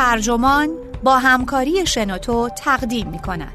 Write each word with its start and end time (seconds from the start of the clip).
ترجمان 0.00 0.76
با 1.02 1.18
همکاری 1.18 1.86
شنوتو 1.86 2.48
تقدیم 2.48 3.08
می 3.08 3.18
کند. 3.18 3.54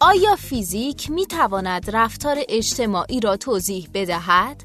آیا 0.00 0.36
فیزیک 0.36 1.10
می 1.10 1.26
تواند 1.26 1.90
رفتار 1.92 2.36
اجتماعی 2.48 3.20
را 3.20 3.36
توضیح 3.36 3.88
بدهد؟ 3.94 4.64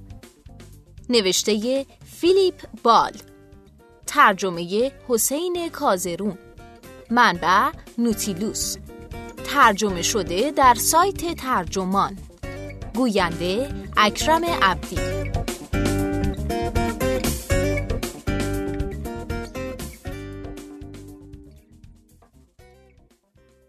نوشته 1.10 1.86
فیلیپ 2.06 2.64
بال 2.84 3.14
ترجمه 4.08 4.92
حسین 5.08 5.70
کازرون 5.70 6.38
منبع 7.12 7.72
نوتیلوس 7.98 8.78
ترجمه 9.46 10.02
شده 10.02 10.52
در 10.52 10.76
سایت 10.76 11.36
ترجمان 11.36 12.18
گوینده 12.98 13.70
اکرم 13.98 14.46
عبدی 14.46 15.00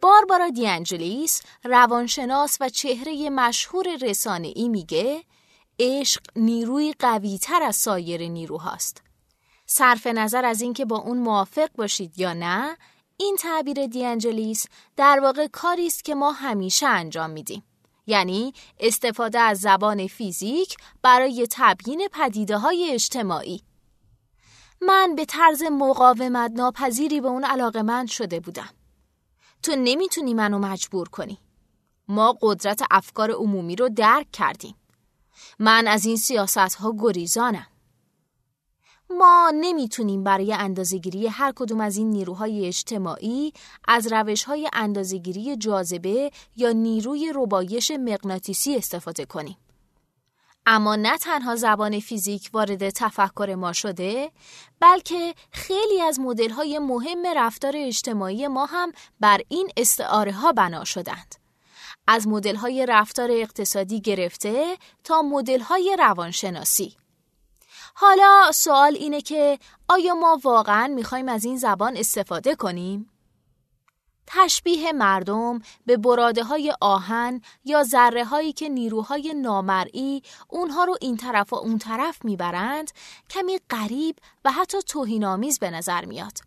باربارا 0.03 0.49
دیانجلیس 0.49 1.43
روانشناس 1.65 2.57
و 2.61 2.69
چهره 2.69 3.31
مشهور 3.31 3.87
رسانه 4.03 4.53
ای 4.55 4.69
میگه 4.69 5.23
عشق 5.79 6.23
نیروی 6.37 6.95
قوی 6.99 7.39
تر 7.39 7.63
از 7.63 7.77
سایر 7.77 8.29
نیروهاست. 8.29 9.03
صرف 9.67 10.07
نظر 10.07 10.45
از 10.45 10.61
اینکه 10.61 10.85
با 10.85 10.99
اون 10.99 11.19
موافق 11.19 11.69
باشید 11.77 12.19
یا 12.19 12.33
نه، 12.33 12.77
این 13.17 13.37
تعبیر 13.37 13.87
دیانجلیس 13.87 14.67
در 14.97 15.21
واقع 15.23 15.47
کاری 15.47 15.87
است 15.87 16.05
که 16.05 16.15
ما 16.15 16.33
همیشه 16.33 16.87
انجام 16.87 17.31
میدیم. 17.31 17.68
یعنی 18.09 18.53
استفاده 18.81 19.39
از 19.39 19.61
زبان 19.61 20.07
فیزیک 20.07 20.77
برای 21.03 21.47
تبیین 21.51 22.09
پدیده 22.13 22.59
های 22.59 22.91
اجتماعی. 22.93 23.63
من 24.81 25.15
به 25.17 25.25
طرز 25.25 25.63
مقاومت 25.63 26.51
ناپذیری 26.55 27.21
به 27.21 27.29
اون 27.29 27.45
علاقه 27.45 28.07
شده 28.07 28.41
بودم. 28.41 28.69
تو 29.63 29.73
نمی‌تونی 29.79 30.35
منو 30.35 30.59
مجبور 30.59 31.09
کنی. 31.09 31.39
ما 32.09 32.39
قدرت 32.43 32.83
افکار 32.91 33.31
عمومی 33.31 33.77
رو 33.77 33.89
درک 33.89 34.31
کردیم. 34.33 34.75
من 35.59 35.87
از 35.89 36.07
این 36.07 36.17
سیاست 36.17 36.59
ها 36.59 36.95
گریزانم. 36.99 37.67
ما 39.11 39.53
نمی‌تونیم 39.55 40.25
برای 40.25 40.53
اندازگیری 40.53 41.27
هر 41.27 41.53
کدوم 41.57 41.81
از 41.81 41.97
این 41.97 42.11
نیروهای 42.11 42.67
اجتماعی 42.67 43.53
از 43.89 44.13
روش 44.13 44.45
های 44.45 44.71
جاذبه 45.59 46.31
یا 46.57 46.73
نیروی 46.73 47.33
ربایش 47.35 47.91
مغناطیسی 47.91 48.77
استفاده 48.77 49.25
کنیم. 49.25 49.57
اما 50.67 50.97
نه 50.97 51.19
تنها 51.19 51.57
زبان 51.57 52.01
فیزیک 52.01 52.51
وارد 52.53 52.91
تفکر 52.91 53.55
ما 53.55 53.73
شده 53.73 54.31
بلکه 54.81 55.35
خیلی 55.53 56.01
از 56.01 56.21
مدل 56.21 56.51
های 56.51 56.79
مهم 56.79 57.27
رفتار 57.37 57.73
اجتماعی 57.77 58.49
ما 58.49 58.67
هم 58.67 58.93
بر 59.21 59.41
این 59.49 59.69
استعاره 59.77 60.33
ها 60.33 60.53
بنا 60.53 60.85
شدند. 60.85 61.35
از 62.07 62.29
مدل 62.29 62.57
های 62.57 62.87
رفتار 62.87 63.31
اقتصادی 63.31 64.01
گرفته 64.01 64.77
تا 65.05 65.23
مدل 65.23 65.61
های 65.61 65.97
روانشناسی. 65.99 66.97
حالا 68.01 68.53
سوال 68.53 68.95
اینه 68.95 69.21
که 69.21 69.59
آیا 69.89 70.15
ما 70.15 70.41
واقعا 70.45 70.87
می‌خوایم 70.87 71.29
از 71.29 71.45
این 71.45 71.57
زبان 71.57 71.97
استفاده 71.97 72.55
کنیم؟ 72.55 73.11
تشبیه 74.27 74.93
مردم 74.93 75.59
به 75.87 75.97
براده 75.97 76.45
های 76.45 76.75
آهن 76.81 77.41
یا 77.65 77.83
ذره 77.83 78.25
هایی 78.25 78.53
که 78.53 78.69
نیروهای 78.69 79.35
نامرئی 79.35 80.23
اونها 80.49 80.85
رو 80.85 80.97
این 81.01 81.17
طرف 81.17 81.53
و 81.53 81.57
اون 81.57 81.79
طرف 81.79 82.25
می‌برند 82.25 82.91
کمی 83.31 83.59
غریب 83.71 84.17
و 84.45 84.53
حتی 84.53 84.83
توهینآمیز 84.83 85.59
به 85.59 85.71
نظر 85.71 86.05
میاد. 86.05 86.39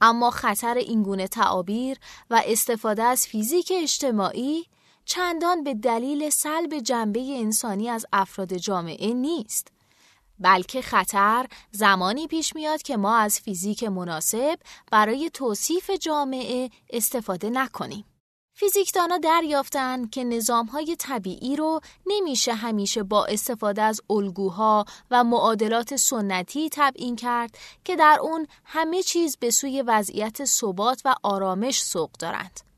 اما 0.00 0.30
خطر 0.30 0.74
اینگونه 0.74 1.28
تعابیر 1.28 1.98
و 2.30 2.42
استفاده 2.46 3.02
از 3.02 3.26
فیزیک 3.26 3.72
اجتماعی 3.76 4.66
چندان 5.04 5.64
به 5.64 5.74
دلیل 5.74 6.30
سلب 6.30 6.78
جنبه 6.78 7.20
انسانی 7.20 7.88
از 7.88 8.06
افراد 8.12 8.54
جامعه 8.54 9.14
نیست. 9.14 9.79
بلکه 10.40 10.82
خطر 10.82 11.46
زمانی 11.70 12.26
پیش 12.26 12.54
میاد 12.54 12.82
که 12.82 12.96
ما 12.96 13.16
از 13.16 13.40
فیزیک 13.40 13.84
مناسب 13.84 14.58
برای 14.90 15.30
توصیف 15.34 15.90
جامعه 15.90 16.70
استفاده 16.90 17.50
نکنیم. 17.50 18.04
فیزیکدانا 18.60 19.18
دریافتند 19.18 20.10
که 20.10 20.24
نظامهای 20.24 20.96
طبیعی 20.98 21.56
رو 21.56 21.80
نمیشه 22.06 22.54
همیشه 22.54 23.02
با 23.02 23.24
استفاده 23.24 23.82
از 23.82 24.00
الگوها 24.10 24.84
و 25.10 25.24
معادلات 25.24 25.96
سنتی 25.96 26.68
تبیین 26.72 27.16
کرد 27.16 27.58
که 27.84 27.96
در 27.96 28.18
اون 28.22 28.46
همه 28.64 29.02
چیز 29.02 29.36
به 29.36 29.50
سوی 29.50 29.82
وضعیت 29.82 30.44
ثبات 30.44 31.02
و 31.04 31.14
آرامش 31.22 31.82
سوق 31.82 32.10
دارند. 32.12 32.69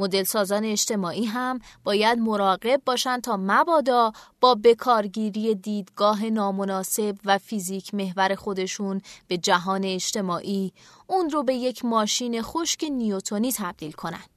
مدل 0.00 0.24
سازان 0.24 0.64
اجتماعی 0.64 1.24
هم 1.24 1.58
باید 1.84 2.18
مراقب 2.18 2.82
باشند 2.86 3.22
تا 3.22 3.36
مبادا 3.36 4.12
با 4.40 4.54
بکارگیری 4.54 5.54
دیدگاه 5.54 6.24
نامناسب 6.24 7.18
و 7.24 7.38
فیزیک 7.38 7.94
محور 7.94 8.34
خودشون 8.34 9.00
به 9.28 9.38
جهان 9.38 9.84
اجتماعی 9.84 10.72
اون 11.06 11.30
رو 11.30 11.42
به 11.42 11.54
یک 11.54 11.84
ماشین 11.84 12.42
خشک 12.42 12.84
نیوتونی 12.84 13.52
تبدیل 13.52 13.92
کنند. 13.92 14.30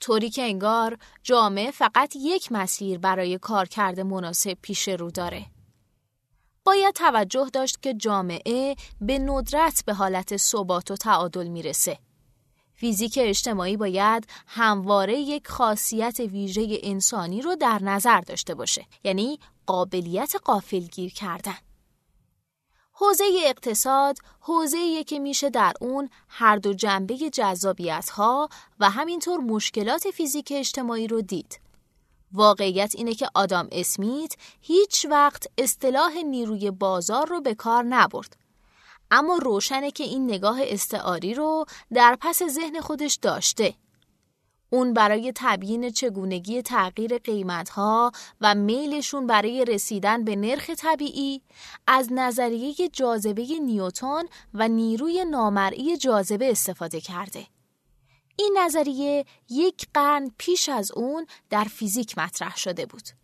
طوری 0.00 0.30
که 0.30 0.42
انگار 0.42 0.98
جامعه 1.22 1.70
فقط 1.70 2.16
یک 2.16 2.52
مسیر 2.52 2.98
برای 2.98 3.38
کارکرد 3.38 4.00
مناسب 4.00 4.58
پیش 4.62 4.88
رو 4.88 5.10
داره. 5.10 5.46
باید 6.64 6.94
توجه 6.94 7.50
داشت 7.52 7.82
که 7.82 7.94
جامعه 7.94 8.76
به 9.00 9.18
ندرت 9.18 9.82
به 9.86 9.94
حالت 9.94 10.36
ثبات 10.36 10.90
و 10.90 10.96
تعادل 10.96 11.48
می‌رسه. 11.48 11.98
فیزیک 12.80 13.18
اجتماعی 13.22 13.76
باید 13.76 14.26
همواره 14.46 15.18
یک 15.18 15.48
خاصیت 15.48 16.20
ویژه 16.20 16.78
انسانی 16.82 17.42
رو 17.42 17.56
در 17.56 17.82
نظر 17.82 18.20
داشته 18.20 18.54
باشه 18.54 18.86
یعنی 19.04 19.38
قابلیت 19.66 20.34
قافلگیر 20.44 21.12
کردن 21.12 21.56
حوزه 22.92 23.24
اقتصاد 23.44 24.18
حوزه 24.40 25.04
که 25.04 25.18
میشه 25.18 25.50
در 25.50 25.72
اون 25.80 26.10
هر 26.28 26.56
دو 26.56 26.72
جنبه 26.72 27.16
جذابیت 27.16 28.10
ها 28.10 28.48
و 28.80 28.90
همینطور 28.90 29.40
مشکلات 29.40 30.10
فیزیک 30.10 30.52
اجتماعی 30.56 31.06
رو 31.06 31.22
دید. 31.22 31.60
واقعیت 32.32 32.94
اینه 32.94 33.14
که 33.14 33.28
آدام 33.34 33.68
اسمیت 33.72 34.34
هیچ 34.60 35.06
وقت 35.10 35.46
اصطلاح 35.58 36.22
نیروی 36.22 36.70
بازار 36.70 37.26
رو 37.28 37.40
به 37.40 37.54
کار 37.54 37.82
نبرد. 37.82 38.39
اما 39.10 39.36
روشنه 39.36 39.90
که 39.90 40.04
این 40.04 40.24
نگاه 40.24 40.58
استعاری 40.62 41.34
رو 41.34 41.64
در 41.92 42.18
پس 42.20 42.42
ذهن 42.42 42.80
خودش 42.80 43.18
داشته. 43.22 43.74
اون 44.70 44.94
برای 44.94 45.32
تبیین 45.34 45.90
چگونگی 45.90 46.62
تغییر 46.62 47.18
قیمتها 47.18 48.12
و 48.40 48.54
میلشون 48.54 49.26
برای 49.26 49.64
رسیدن 49.64 50.24
به 50.24 50.36
نرخ 50.36 50.70
طبیعی 50.70 51.42
از 51.86 52.08
نظریه 52.12 52.74
جاذبه 52.92 53.46
نیوتون 53.62 54.28
و 54.54 54.68
نیروی 54.68 55.24
نامرئی 55.24 55.96
جاذبه 55.96 56.50
استفاده 56.50 57.00
کرده. 57.00 57.46
این 58.36 58.56
نظریه 58.58 59.24
یک 59.50 59.86
قرن 59.94 60.30
پیش 60.38 60.68
از 60.68 60.92
اون 60.92 61.26
در 61.50 61.64
فیزیک 61.64 62.18
مطرح 62.18 62.56
شده 62.56 62.86
بود. 62.86 63.19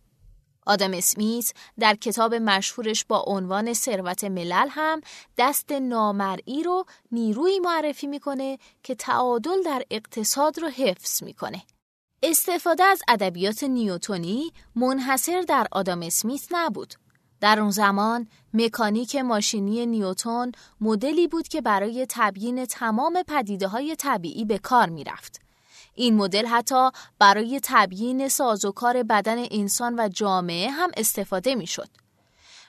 آدم 0.67 0.93
اسمیت 0.93 1.53
در 1.79 1.95
کتاب 1.95 2.35
مشهورش 2.35 3.05
با 3.05 3.23
عنوان 3.27 3.73
ثروت 3.73 4.23
ملل 4.23 4.67
هم 4.69 5.01
دست 5.37 5.71
نامرئی 5.71 6.63
رو 6.63 6.85
نیروی 7.11 7.59
معرفی 7.59 8.07
می‌کنه 8.07 8.57
که 8.83 8.95
تعادل 8.95 9.63
در 9.65 9.83
اقتصاد 9.91 10.59
رو 10.59 10.67
حفظ 10.67 11.23
می‌کنه. 11.23 11.61
استفاده 12.23 12.83
از 12.83 13.01
ادبیات 13.07 13.63
نیوتونی 13.63 14.51
منحصر 14.75 15.41
در 15.41 15.67
آدم 15.71 16.01
اسمیت 16.01 16.47
نبود. 16.51 16.93
در 17.41 17.59
اون 17.59 17.71
زمان 17.71 18.27
مکانیک 18.53 19.15
ماشینی 19.15 19.85
نیوتون 19.85 20.51
مدلی 20.81 21.27
بود 21.27 21.47
که 21.47 21.61
برای 21.61 22.05
تبیین 22.09 22.65
تمام 22.65 23.23
پدیده 23.27 23.67
های 23.67 23.95
طبیعی 23.95 24.45
به 24.45 24.57
کار 24.57 24.89
می‌رفت. 24.89 25.46
این 25.97 26.15
مدل 26.15 26.45
حتی 26.45 26.89
برای 27.19 27.59
تبیین 27.63 28.27
سازوکار 28.27 29.03
بدن 29.03 29.37
انسان 29.51 29.99
و 29.99 30.09
جامعه 30.09 30.69
هم 30.69 30.91
استفاده 30.97 31.55
می 31.55 31.67
شد. 31.67 31.89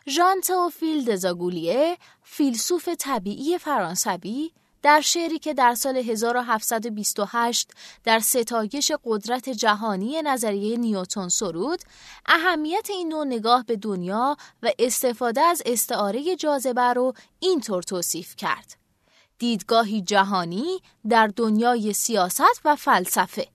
ژان 0.09 0.41
تئوفیل 0.41 1.05
دزاگولیه 1.05 1.99
فیلسوف 2.23 2.89
طبیعی 2.99 3.59
فرانسوی 3.59 4.51
در 4.83 5.01
شعری 5.01 5.39
که 5.39 5.55
در 5.55 5.75
سال 5.75 5.97
1728 5.97 7.71
در 8.05 8.19
ستایش 8.19 8.93
قدرت 9.05 9.49
جهانی 9.49 10.23
نظریه 10.23 10.77
نیوتون 10.77 11.29
سرود 11.29 11.81
اهمیت 12.27 12.91
این 12.91 13.09
نوع 13.09 13.25
نگاه 13.25 13.65
به 13.65 13.77
دنیا 13.77 14.37
و 14.63 14.71
استفاده 14.79 15.41
از 15.41 15.63
استعاره 15.67 16.37
جاذبه 16.37 16.93
رو 16.93 17.13
اینطور 17.41 17.83
توصیف 17.83 18.37
کرد 18.37 18.88
دیدگاهی 19.39 20.03
جهانی 20.03 20.81
در 21.09 21.27
دنیای 21.37 21.93
سیاست 21.93 22.61
و 22.65 22.77
فلسفه. 22.77 23.49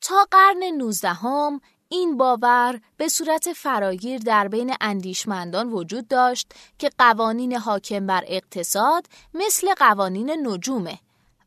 تا 0.00 0.26
قرن 0.30 0.62
نوزدهم 0.76 1.60
این 1.88 2.16
باور 2.16 2.80
به 2.96 3.08
صورت 3.08 3.52
فراگیر 3.52 4.20
در 4.20 4.48
بین 4.48 4.74
اندیشمندان 4.80 5.72
وجود 5.72 6.08
داشت 6.08 6.52
که 6.78 6.90
قوانین 6.98 7.52
حاکم 7.56 8.06
بر 8.06 8.24
اقتصاد 8.26 9.06
مثل 9.34 9.74
قوانین 9.74 10.46
نجومه 10.46 10.98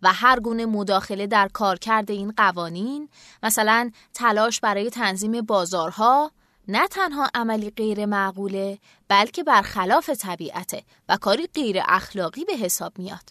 و 0.02 0.14
هر 0.14 0.40
گونه 0.40 0.66
مداخله 0.66 1.28
در 1.28 1.48
کارکرد 1.48 2.12
این 2.12 2.34
قوانین 2.38 3.10
مثلا 3.44 3.92
تلاش 4.14 4.60
برای 4.60 4.90
تنظیم 4.90 5.42
بازارها 5.42 6.32
نه 6.68 6.88
تنها 6.88 7.30
عملی 7.34 7.70
غیر 7.70 8.06
معقوله 8.06 8.80
بلکه 9.08 9.44
برخلاف 9.44 10.10
طبیعته 10.10 10.84
و 11.10 11.18
کاری 11.18 11.48
غیر 11.48 11.78
اخلاقی 11.88 12.46
به 12.46 12.54
حساب 12.54 13.00
میاد. 13.00 13.30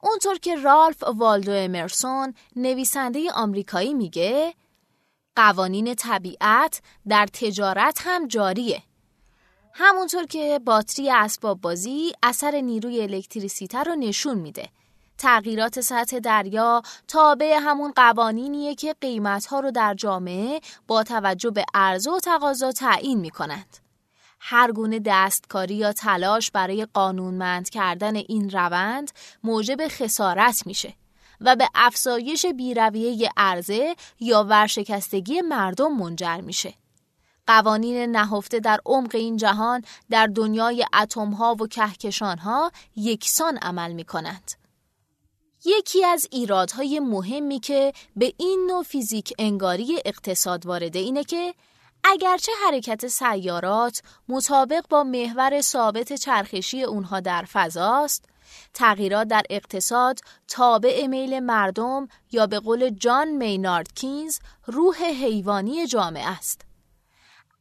اونطور 0.00 0.38
که 0.38 0.54
رالف 0.56 1.02
والدو 1.02 1.52
امرسون 1.52 2.34
نویسنده 2.56 3.32
آمریکایی 3.32 3.94
میگه 3.94 4.54
قوانین 5.36 5.94
طبیعت 5.94 6.82
در 7.08 7.26
تجارت 7.26 7.98
هم 8.00 8.28
جاریه. 8.28 8.82
همونطور 9.72 10.26
که 10.26 10.60
باتری 10.64 11.10
اسباب 11.10 11.60
بازی 11.60 12.12
اثر 12.22 12.60
نیروی 12.60 13.02
الکتریسیته 13.02 13.82
رو 13.82 13.94
نشون 13.94 14.38
میده 14.38 14.68
تغییرات 15.18 15.80
سطح 15.80 16.18
دریا 16.18 16.82
تابع 17.08 17.58
همون 17.62 17.92
قوانینیه 17.96 18.74
که 18.74 18.94
قیمتها 19.00 19.60
رو 19.60 19.70
در 19.70 19.94
جامعه 19.94 20.60
با 20.86 21.02
توجه 21.02 21.50
به 21.50 21.64
عرضه 21.74 22.10
و 22.10 22.20
تقاضا 22.20 22.72
تعیین 22.72 23.20
می 23.20 23.30
کنند. 23.30 23.78
هر 24.40 24.72
گونه 24.72 25.00
دستکاری 25.04 25.74
یا 25.74 25.92
تلاش 25.92 26.50
برای 26.50 26.86
قانونمند 26.94 27.70
کردن 27.70 28.16
این 28.16 28.50
روند 28.50 29.10
موجب 29.44 29.88
خسارت 29.88 30.66
میشه 30.66 30.94
و 31.40 31.56
به 31.56 31.68
افزایش 31.74 32.46
بیرویه 32.46 33.30
عرضه 33.36 33.96
یا 34.20 34.44
ورشکستگی 34.44 35.40
مردم 35.40 35.92
منجر 35.92 36.40
میشه. 36.40 36.74
قوانین 37.46 38.16
نهفته 38.16 38.60
در 38.60 38.80
عمق 38.86 39.14
این 39.14 39.36
جهان 39.36 39.82
در 40.10 40.26
دنیای 40.26 40.84
اتمها 41.02 41.56
و 41.60 41.66
کهکشانها 41.66 42.72
یکسان 42.96 43.56
عمل 43.56 43.92
می 43.92 44.04
کنند. 44.04 44.63
یکی 45.64 46.04
از 46.04 46.26
ایرادهای 46.30 47.00
مهمی 47.00 47.60
که 47.60 47.92
به 48.16 48.34
این 48.36 48.66
نوع 48.70 48.82
فیزیک 48.82 49.32
انگاری 49.38 50.02
اقتصاد 50.04 50.66
وارده 50.66 50.98
اینه 50.98 51.24
که 51.24 51.54
اگرچه 52.04 52.52
حرکت 52.66 53.06
سیارات 53.06 54.02
مطابق 54.28 54.84
با 54.88 55.04
محور 55.04 55.60
ثابت 55.60 56.12
چرخشی 56.12 56.82
اونها 56.82 57.20
در 57.20 57.44
فضاست، 57.52 58.24
تغییرات 58.74 59.28
در 59.28 59.42
اقتصاد 59.50 60.20
تابع 60.48 61.06
میل 61.06 61.40
مردم 61.40 62.08
یا 62.32 62.46
به 62.46 62.60
قول 62.60 62.90
جان 62.90 63.28
مینارد 63.28 63.94
کینز 63.94 64.38
روح 64.66 64.96
حیوانی 65.04 65.86
جامعه 65.86 66.28
است. 66.28 66.60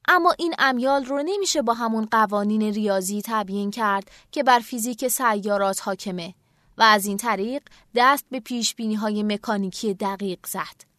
اما 0.08 0.36
این 0.38 0.56
امیال 0.60 1.06
رو 1.06 1.24
نمیشه 1.26 1.62
با 1.62 1.74
همون 1.74 2.08
قوانین 2.12 2.62
ریاضی 2.62 3.22
تبیین 3.26 3.72
کرد 3.72 4.12
که 4.32 4.44
بر 4.44 4.60
فیزیک 4.60 5.08
سیارات 5.08 5.82
حاکمه 5.82 6.34
و 6.78 6.84
از 6.84 7.06
این 7.06 7.18
طریق 7.18 7.64
دست 7.96 8.26
به 8.32 8.40
پیش 8.40 8.76
های 9.00 9.24
مکانیکی 9.24 9.94
دقیق 9.94 10.40
زد. 10.46 10.94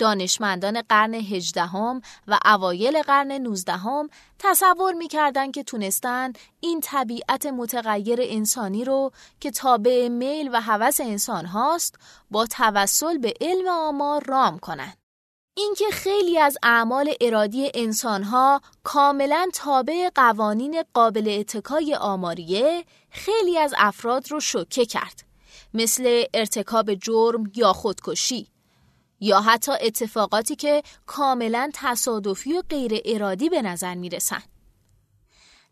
دانشمندان 0.00 0.82
قرن 0.82 1.14
هجدهم 1.14 2.00
و 2.26 2.38
اوایل 2.44 3.02
قرن 3.02 3.32
نوزدهم 3.32 4.08
تصور 4.38 4.92
می‌کردند 4.92 5.54
که 5.54 5.62
تونستن 5.62 6.32
این 6.60 6.80
طبیعت 6.80 7.46
متغیر 7.46 8.18
انسانی 8.22 8.84
رو 8.84 9.12
که 9.40 9.50
تابع 9.50 10.08
میل 10.08 10.50
و 10.52 10.60
هوس 10.60 11.00
انسان 11.00 11.46
هاست 11.46 11.94
با 12.30 12.46
توسل 12.46 13.18
به 13.18 13.34
علم 13.40 13.68
آمار 13.68 14.24
رام 14.28 14.58
کنند. 14.58 14.96
اینکه 15.54 15.84
خیلی 15.92 16.38
از 16.38 16.58
اعمال 16.62 17.14
ارادی 17.20 17.70
انسانها 17.74 18.60
کاملا 18.82 19.48
تابع 19.54 20.10
قوانین 20.14 20.82
قابل 20.94 21.36
اتکای 21.40 21.94
آماریه 21.94 22.84
خیلی 23.10 23.58
از 23.58 23.74
افراد 23.78 24.30
رو 24.30 24.40
شوکه 24.40 24.86
کرد 24.86 25.24
مثل 25.74 26.24
ارتکاب 26.34 26.94
جرم 26.94 27.52
یا 27.56 27.72
خودکشی 27.72 28.46
یا 29.20 29.40
حتی 29.40 29.72
اتفاقاتی 29.72 30.56
که 30.56 30.82
کاملا 31.06 31.70
تصادفی 31.74 32.52
و 32.52 32.62
غیر 32.68 33.00
ارادی 33.04 33.48
به 33.48 33.62
نظر 33.62 33.94
می 33.94 34.08
رسن. 34.08 34.42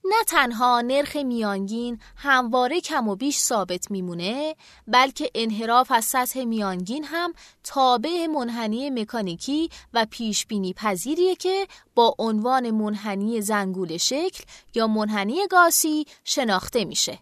نه 0.05 0.25
تنها 0.27 0.81
نرخ 0.81 1.17
میانگین 1.17 2.01
همواره 2.17 2.81
کم 2.81 3.09
و 3.09 3.17
بیش 3.17 3.39
ثابت 3.39 3.91
میمونه 3.91 4.57
بلکه 4.87 5.31
انحراف 5.35 5.91
از 5.91 6.05
سطح 6.05 6.45
میانگین 6.45 7.05
هم 7.05 7.33
تابع 7.65 8.27
منحنی 8.27 8.91
مکانیکی 8.91 9.71
و 9.93 10.07
پیش 10.11 10.47
بینی 10.47 10.73
پذیریه 10.73 11.37
که 11.37 11.67
با 11.95 12.15
عنوان 12.19 12.71
منحنی 12.71 13.41
زنگول 13.41 13.97
شکل 13.97 14.45
یا 14.75 14.87
منحنی 14.87 15.47
گاسی 15.51 16.07
شناخته 16.25 16.85
میشه. 16.85 17.19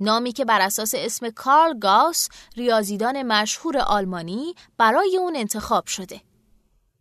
نامی 0.00 0.32
که 0.32 0.44
بر 0.44 0.60
اساس 0.60 0.94
اسم 0.96 1.30
کارل 1.30 1.78
گاس 1.78 2.28
ریاضیدان 2.56 3.22
مشهور 3.22 3.78
آلمانی 3.78 4.54
برای 4.78 5.16
اون 5.16 5.36
انتخاب 5.36 5.86
شده. 5.86 6.20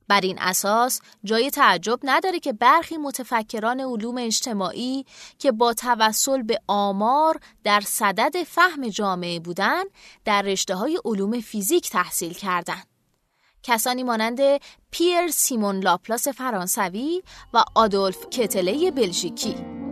بر 0.07 0.21
این 0.21 0.39
اساس 0.39 1.01
جای 1.23 1.49
تعجب 1.49 1.99
نداره 2.03 2.39
که 2.39 2.53
برخی 2.53 2.97
متفکران 2.97 3.79
علوم 3.79 4.17
اجتماعی 4.17 5.05
که 5.39 5.51
با 5.51 5.73
توسل 5.73 6.41
به 6.41 6.59
آمار 6.67 7.39
در 7.63 7.81
صدد 7.81 8.43
فهم 8.43 8.89
جامعه 8.89 9.39
بودند 9.39 9.87
در 10.25 10.41
رشته 10.41 10.75
های 10.75 10.99
علوم 11.05 11.39
فیزیک 11.39 11.89
تحصیل 11.89 12.33
کردند. 12.33 12.87
کسانی 13.63 14.03
مانند 14.03 14.39
پیر 14.91 15.27
سیمون 15.27 15.79
لاپلاس 15.79 16.27
فرانسوی 16.27 17.23
و 17.53 17.63
آدولف 17.75 18.29
کتله 18.29 18.91
بلژیکی 18.91 19.84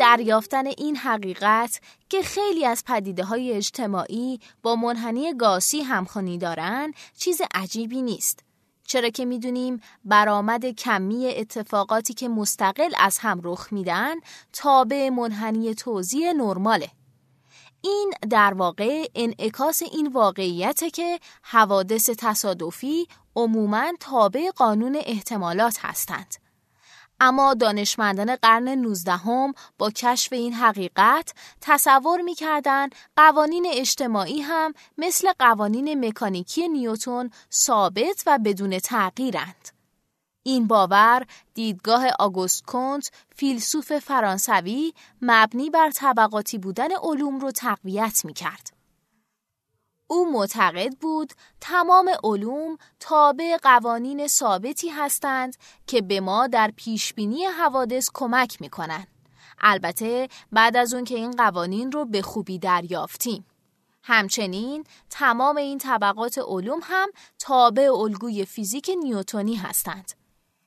دریافتن 0.00 0.66
این 0.66 0.96
حقیقت 0.96 1.80
که 2.08 2.22
خیلی 2.22 2.66
از 2.66 2.84
پدیده 2.86 3.24
های 3.24 3.52
اجتماعی 3.52 4.40
با 4.62 4.76
منحنی 4.76 5.34
گاسی 5.34 5.80
همخوانی 5.80 6.38
دارن 6.38 6.92
چیز 7.16 7.40
عجیبی 7.54 8.02
نیست. 8.02 8.40
چرا 8.86 9.08
که 9.08 9.24
می‌دونیم 9.24 9.80
برآمد 10.04 10.66
کمی 10.66 11.26
اتفاقاتی 11.26 12.14
که 12.14 12.28
مستقل 12.28 12.90
از 12.98 13.18
هم 13.18 13.40
رخ 13.44 13.72
میدن 13.72 14.14
تابع 14.52 15.08
منحنی 15.08 15.74
توزیع 15.74 16.32
نرماله. 16.32 16.90
این 17.82 18.12
در 18.30 18.54
واقع 18.54 19.06
انعکاس 19.14 19.82
این 19.82 20.06
واقعیته 20.06 20.90
که 20.90 21.20
حوادث 21.42 22.10
تصادفی 22.18 23.08
عموماً 23.36 23.92
تابع 24.00 24.50
قانون 24.56 24.98
احتمالات 25.04 25.78
هستند. 25.80 26.39
اما 27.20 27.54
دانشمندان 27.54 28.36
قرن 28.36 28.68
19 28.68 29.20
با 29.78 29.90
کشف 29.90 30.32
این 30.32 30.52
حقیقت 30.52 31.34
تصور 31.60 32.20
می‌کردند 32.20 32.94
قوانین 33.16 33.66
اجتماعی 33.72 34.40
هم 34.40 34.74
مثل 34.98 35.32
قوانین 35.38 36.06
مکانیکی 36.06 36.68
نیوتون 36.68 37.30
ثابت 37.52 38.22
و 38.26 38.38
بدون 38.44 38.78
تغییرند. 38.78 39.68
این 40.42 40.66
باور 40.66 41.26
دیدگاه 41.54 42.06
آگوست 42.18 42.64
کنت 42.64 43.10
فیلسوف 43.36 43.92
فرانسوی 43.92 44.92
مبنی 45.22 45.70
بر 45.70 45.90
طبقاتی 45.90 46.58
بودن 46.58 46.88
علوم 47.02 47.38
رو 47.40 47.50
تقویت 47.50 48.24
می 48.24 48.32
کرد. 48.32 48.79
او 50.10 50.32
معتقد 50.32 50.94
بود 51.00 51.32
تمام 51.60 52.10
علوم 52.24 52.76
تابع 53.00 53.56
قوانین 53.62 54.26
ثابتی 54.26 54.88
هستند 54.88 55.56
که 55.86 56.02
به 56.02 56.20
ما 56.20 56.46
در 56.46 56.72
پیشبینی 56.76 57.44
حوادث 57.44 58.10
کمک 58.14 58.60
می 58.60 58.68
کنند. 58.68 59.06
البته 59.60 60.28
بعد 60.52 60.76
از 60.76 60.94
اون 60.94 61.04
که 61.04 61.14
این 61.14 61.30
قوانین 61.30 61.92
رو 61.92 62.04
به 62.04 62.22
خوبی 62.22 62.58
دریافتیم. 62.58 63.46
همچنین 64.02 64.84
تمام 65.10 65.56
این 65.56 65.78
طبقات 65.78 66.38
علوم 66.38 66.80
هم 66.82 67.08
تابع 67.38 67.92
الگوی 67.94 68.44
فیزیک 68.44 68.90
نیوتونی 69.02 69.54
هستند. 69.54 70.12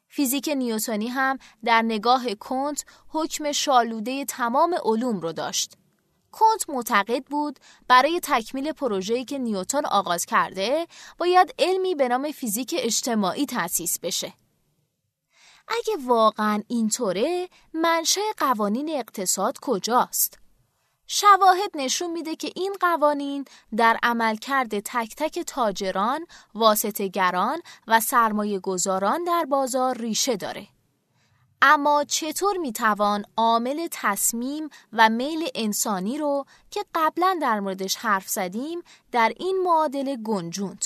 فیزیک 0.07 0.49
نیوتونی 0.49 1.07
هم 1.07 1.37
در 1.65 1.81
نگاه 1.81 2.35
کنت 2.35 2.85
حکم 3.09 3.51
شالوده 3.51 4.25
تمام 4.25 4.75
علوم 4.85 5.19
رو 5.19 5.31
داشت. 5.31 5.77
کنت 6.33 6.69
معتقد 6.69 7.23
بود 7.23 7.59
برای 7.87 8.19
تکمیل 8.23 8.71
پروژه‌ای 8.71 9.25
که 9.25 9.37
نیوتن 9.37 9.85
آغاز 9.85 10.25
کرده 10.25 10.87
باید 11.17 11.55
علمی 11.59 11.95
به 11.95 12.07
نام 12.07 12.31
فیزیک 12.31 12.75
اجتماعی 12.77 13.45
تأسیس 13.45 13.99
بشه. 13.99 14.33
اگه 15.67 15.97
واقعا 16.05 16.63
اینطوره 16.67 17.49
منشه 17.73 18.21
قوانین 18.37 18.89
اقتصاد 18.89 19.57
کجاست؟ 19.61 20.39
شواهد 21.07 21.71
نشون 21.75 22.11
میده 22.11 22.35
که 22.35 22.51
این 22.55 22.75
قوانین 22.79 23.45
در 23.77 23.99
عملکرد 24.03 24.79
تک 24.79 25.15
تک 25.17 25.39
تاجران، 25.39 26.25
واسطگران 26.55 27.61
و 27.87 27.99
سرمایه 27.99 28.59
گذاران 28.59 29.23
در 29.23 29.45
بازار 29.49 29.97
ریشه 29.97 30.35
داره. 30.35 30.67
اما 31.65 32.03
چطور 32.03 32.57
می‌توان 32.57 33.25
عامل 33.37 33.87
تصمیم 33.91 34.69
و 34.93 35.09
میل 35.09 35.47
انسانی 35.55 36.17
رو 36.17 36.45
که 36.71 36.85
قبلا 36.95 37.37
در 37.41 37.59
موردش 37.59 37.95
حرف 37.95 38.29
زدیم 38.29 38.81
در 39.11 39.33
این 39.37 39.61
معادله 39.65 40.17
گنجوند؟ 40.17 40.85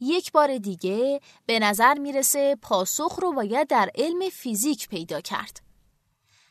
یک 0.00 0.32
بار 0.32 0.58
دیگه 0.58 1.20
به 1.46 1.58
نظر 1.58 1.94
می‌رسه 1.98 2.56
پاسخ 2.62 3.18
رو 3.22 3.32
باید 3.32 3.68
در 3.68 3.90
علم 3.94 4.28
فیزیک 4.28 4.88
پیدا 4.88 5.20
کرد. 5.20 5.60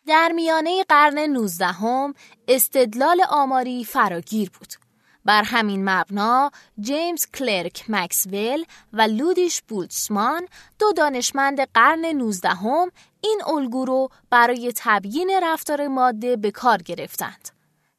در 0.08 0.32
میانه 0.32 0.84
قرن 0.84 1.20
نوزدهم 1.20 2.14
استدلال 2.48 3.22
آماری 3.30 3.86
فراگیر 3.86 4.50
بود. 4.50 4.89
بر 5.26 5.44
همین 5.44 5.90
مبنا 5.90 6.52
جیمز 6.80 7.26
کلرک 7.34 7.86
مکسول 7.90 8.66
و 8.94 9.02
لودیش 9.02 9.62
بولتسمان 9.68 10.48
دو 10.80 10.94
دانشمند 10.94 11.62
قرن 11.74 12.06
نوزدهم 12.06 12.92
این 13.22 13.42
الگو 13.48 13.86
رو 13.86 14.10
برای 14.30 14.74
تبیین 14.76 15.40
رفتار 15.44 15.88
ماده 15.88 16.36
به 16.36 16.52
کار 16.52 16.78
گرفتند. 16.78 17.50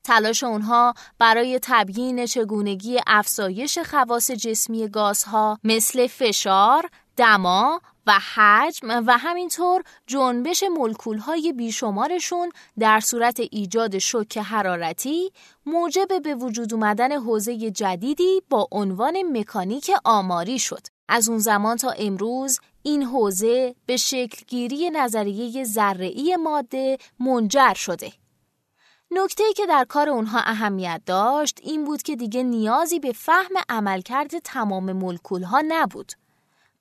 تلاش 0.04 0.44
اونها 0.44 0.94
برای 1.18 1.58
تبیین 1.62 2.26
چگونگی 2.26 3.00
افزایش 3.06 3.78
خواص 3.78 4.30
جسمی 4.30 4.88
گازها 4.88 5.58
مثل 5.64 6.06
فشار، 6.06 6.90
دما 7.16 7.80
و 8.07 8.19
حجم 8.35 9.04
و 9.07 9.19
همینطور 9.19 9.83
جنبش 10.07 10.64
ملکولهای 10.78 11.52
بیشمارشون 11.52 12.52
در 12.78 13.00
صورت 13.00 13.40
ایجاد 13.50 13.99
شوک 13.99 14.38
حرارتی 14.38 15.33
موجب 15.66 16.23
به 16.23 16.35
وجود 16.35 16.75
اومدن 16.75 17.12
حوزه 17.12 17.71
جدیدی 17.71 18.42
با 18.50 18.69
عنوان 18.73 19.38
مکانیک 19.38 19.90
آماری 20.04 20.59
شد. 20.59 20.87
از 21.09 21.28
اون 21.28 21.38
زمان 21.38 21.76
تا 21.76 21.90
امروز 21.90 22.61
این 22.83 23.02
حوزه 23.02 23.75
به 23.87 23.97
شکلگیری 23.97 24.90
نظریه 24.90 25.64
ذره‌ای 25.64 26.37
ماده 26.37 26.99
منجر 27.21 27.75
شده. 27.75 28.12
نکته 29.11 29.45
که 29.57 29.66
در 29.66 29.85
کار 29.88 30.09
اونها 30.09 30.40
اهمیت 30.40 31.02
داشت 31.07 31.59
این 31.62 31.85
بود 31.85 32.02
که 32.02 32.16
دیگه 32.16 32.42
نیازی 32.42 33.00
به 33.00 33.12
فهم 33.12 33.54
عملکرد 33.69 34.38
تمام 34.38 34.92
ملکول 34.92 35.42
ها 35.42 35.62
نبود. 35.69 36.12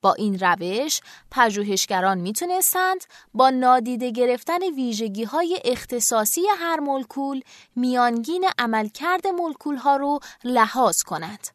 با 0.02 0.14
این 0.14 0.40
روش 0.40 1.02
پژوهشگران 1.32 2.18
می‌تونستند 2.18 3.04
با 3.34 3.50
نادیده 3.50 4.12
گرفتن 4.12 4.64
ویژگی 4.76 5.24
های 5.24 5.60
اختصاصی 5.66 6.42
هر 6.60 6.80
ملکول 6.80 7.42
میانگین 7.76 8.46
عملکرد 8.58 9.28
ملکول 9.28 9.76
ها 9.76 9.96
رو 9.96 10.20
لحاظ 10.44 11.04
کنند. 11.04 11.48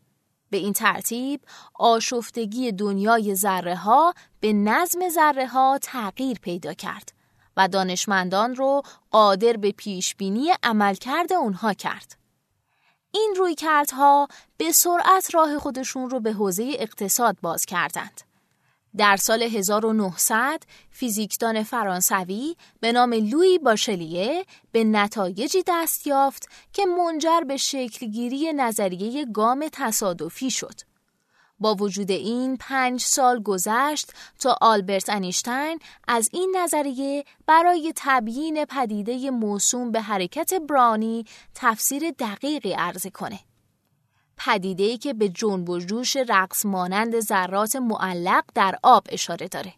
به 0.50 0.56
این 0.56 0.72
ترتیب 0.72 1.40
آشفتگی 1.74 2.72
دنیای 2.72 3.34
ذره 3.34 3.76
ها 3.76 4.14
به 4.40 4.52
نظم 4.52 5.08
ذره 5.08 5.46
ها 5.46 5.78
تغییر 5.82 6.38
پیدا 6.38 6.74
کرد 6.74 7.12
و 7.56 7.68
دانشمندان 7.68 8.54
رو 8.54 8.82
قادر 9.10 9.52
به 9.52 9.72
پیش 9.72 10.14
بینی 10.14 10.52
عملکرد 10.62 11.32
اونها 11.32 11.74
کرد. 11.74 12.16
این 13.10 13.34
روی 13.38 13.54
کردها 13.54 14.28
به 14.56 14.72
سرعت 14.72 15.34
راه 15.34 15.58
خودشون 15.58 16.10
رو 16.10 16.20
به 16.20 16.32
حوزه 16.32 16.72
اقتصاد 16.78 17.36
باز 17.42 17.66
کردند. 17.66 18.20
در 18.96 19.16
سال 19.16 19.42
1900 19.42 20.62
فیزیکدان 20.90 21.62
فرانسوی 21.62 22.56
به 22.80 22.92
نام 22.92 23.12
لوی 23.12 23.58
باشلیه 23.58 24.44
به 24.72 24.84
نتایجی 24.84 25.62
دست 25.66 26.06
یافت 26.06 26.48
که 26.72 26.86
منجر 26.86 27.40
به 27.40 27.56
شکلگیری 27.56 28.52
نظریه 28.52 29.24
گام 29.24 29.68
تصادفی 29.72 30.50
شد. 30.50 30.80
با 31.58 31.74
وجود 31.74 32.10
این 32.10 32.56
پنج 32.56 33.00
سال 33.00 33.42
گذشت 33.42 34.12
تا 34.38 34.56
آلبرت 34.60 35.10
انیشتین 35.10 35.78
از 36.08 36.30
این 36.32 36.56
نظریه 36.56 37.24
برای 37.46 37.92
تبیین 37.96 38.64
پدیده 38.64 39.30
موسوم 39.30 39.92
به 39.92 40.00
حرکت 40.00 40.54
برانی 40.54 41.24
تفسیر 41.54 42.10
دقیقی 42.10 42.72
عرضه 42.72 43.10
کنه. 43.10 43.40
پدیده‌ای 44.36 44.98
که 44.98 45.14
به 45.14 45.28
جنب 45.28 45.70
و 45.70 45.78
جوش 45.78 46.16
رقص 46.16 46.66
مانند 46.66 47.20
ذرات 47.20 47.76
معلق 47.76 48.44
در 48.54 48.78
آب 48.82 49.06
اشاره 49.08 49.48
داره. 49.48 49.74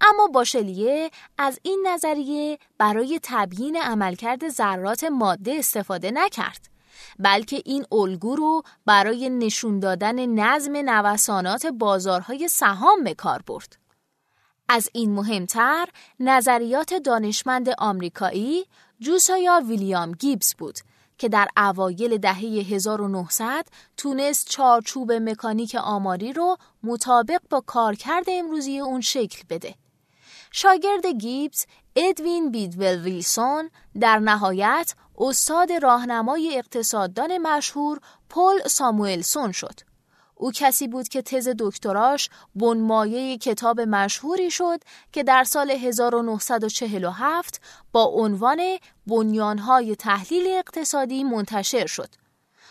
اما 0.00 0.26
باشلیه 0.26 1.10
از 1.38 1.58
این 1.62 1.86
نظریه 1.86 2.58
برای 2.78 3.20
تبیین 3.22 3.76
عملکرد 3.76 4.48
ذرات 4.48 5.04
ماده 5.04 5.54
استفاده 5.58 6.10
نکرد 6.10 6.70
بلکه 7.18 7.62
این 7.64 7.86
الگو 7.92 8.36
رو 8.36 8.62
برای 8.86 9.30
نشون 9.30 9.80
دادن 9.80 10.26
نظم 10.26 10.76
نوسانات 10.76 11.66
بازارهای 11.66 12.48
سهام 12.48 13.04
به 13.04 13.14
کار 13.14 13.42
برد. 13.46 13.76
از 14.68 14.88
این 14.92 15.12
مهمتر 15.12 15.88
نظریات 16.20 16.94
دانشمند 16.94 17.68
آمریکایی 17.78 18.64
جوسایا 19.00 19.62
ویلیام 19.68 20.12
گیبز 20.12 20.54
بود 20.54 20.78
که 21.20 21.28
در 21.28 21.48
اوایل 21.56 22.18
دهه 22.18 22.38
1900 22.38 23.66
تونست 23.96 24.50
چارچوب 24.50 25.12
مکانیک 25.12 25.74
آماری 25.74 26.32
رو 26.32 26.56
مطابق 26.82 27.40
با 27.50 27.60
کارکرد 27.60 28.24
امروزی 28.28 28.78
اون 28.78 29.00
شکل 29.00 29.42
بده. 29.50 29.74
شاگرد 30.52 31.06
گیبز 31.06 31.66
ادوین 31.96 32.50
بیدول 32.50 33.00
ویلسون 33.02 33.70
در 34.00 34.18
نهایت 34.18 34.94
استاد 35.18 35.72
راهنمای 35.72 36.58
اقتصاددان 36.58 37.38
مشهور 37.38 38.00
پل 38.28 38.58
ساموئلسون 38.66 39.52
شد. 39.52 39.89
او 40.40 40.52
کسی 40.54 40.88
بود 40.88 41.08
که 41.08 41.22
تز 41.22 41.48
دکتراش 41.58 42.28
بنمایه 42.54 43.38
کتاب 43.38 43.80
مشهوری 43.80 44.50
شد 44.50 44.80
که 45.12 45.22
در 45.22 45.44
سال 45.44 45.70
1947 45.70 47.60
با 47.92 48.04
عنوان 48.04 48.60
بنیانهای 49.06 49.96
تحلیل 49.96 50.46
اقتصادی 50.46 51.24
منتشر 51.24 51.86
شد. 51.86 52.08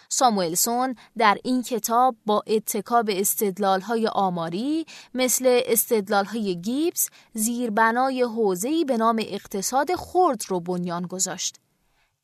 ساموئلسون 0.10 0.96
در 1.18 1.38
این 1.44 1.64
کتاب 1.64 2.16
با 2.26 2.44
اتکا 2.48 3.04
به 3.04 3.22
استدلالهای 3.22 4.08
آماری 4.08 4.86
مثل 5.14 5.62
استدلالهای 5.66 6.62
گیبس 6.62 7.10
زیربنای 7.34 8.22
حوزه‌ای 8.22 8.86
به 8.86 8.98
نام 8.98 9.22
اقتصاد 9.28 9.96
خرد 9.96 10.42
رو 10.48 10.60
بنیان 10.60 11.08
گذاشت. 11.08 11.60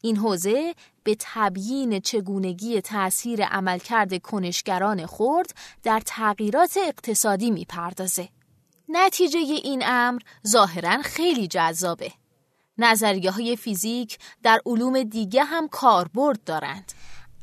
این 0.02 0.18
حوزه 0.18 0.76
به 1.04 1.16
تبیین 1.20 2.00
چگونگی 2.00 2.82
تأثیر 2.82 3.46
عملکرد 3.46 4.22
کنشگران 4.22 5.06
خرد 5.06 5.56
در 5.84 6.02
تغییرات 6.06 6.78
اقتصادی 6.78 7.52
می‌پردازه. 7.52 8.30
نتیجه 8.90 9.40
این 9.40 9.84
امر 9.86 10.22
ظاهرا 10.48 11.02
خیلی 11.02 11.48
جذابه. 11.48 12.12
نظریه 12.78 13.32
های 13.32 13.56
فیزیک 13.56 14.18
در 14.44 14.62
علوم 14.66 15.04
دیگه 15.04 15.44
هم 15.44 15.68
کاربرد 15.68 16.44
دارند. 16.44 16.92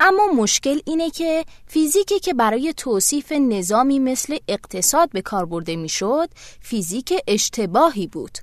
اما 0.00 0.26
مشکل 0.26 0.80
اینه 0.86 1.10
که 1.10 1.44
فیزیکی 1.66 2.20
که 2.20 2.34
برای 2.34 2.74
توصیف 2.76 3.32
نظامی 3.32 3.98
مثل 3.98 4.38
اقتصاد 4.48 5.10
به 5.10 5.22
کار 5.22 5.46
برده 5.46 5.76
می‌شد، 5.76 6.28
فیزیک 6.60 7.14
اشتباهی 7.26 8.06
بود. 8.06 8.38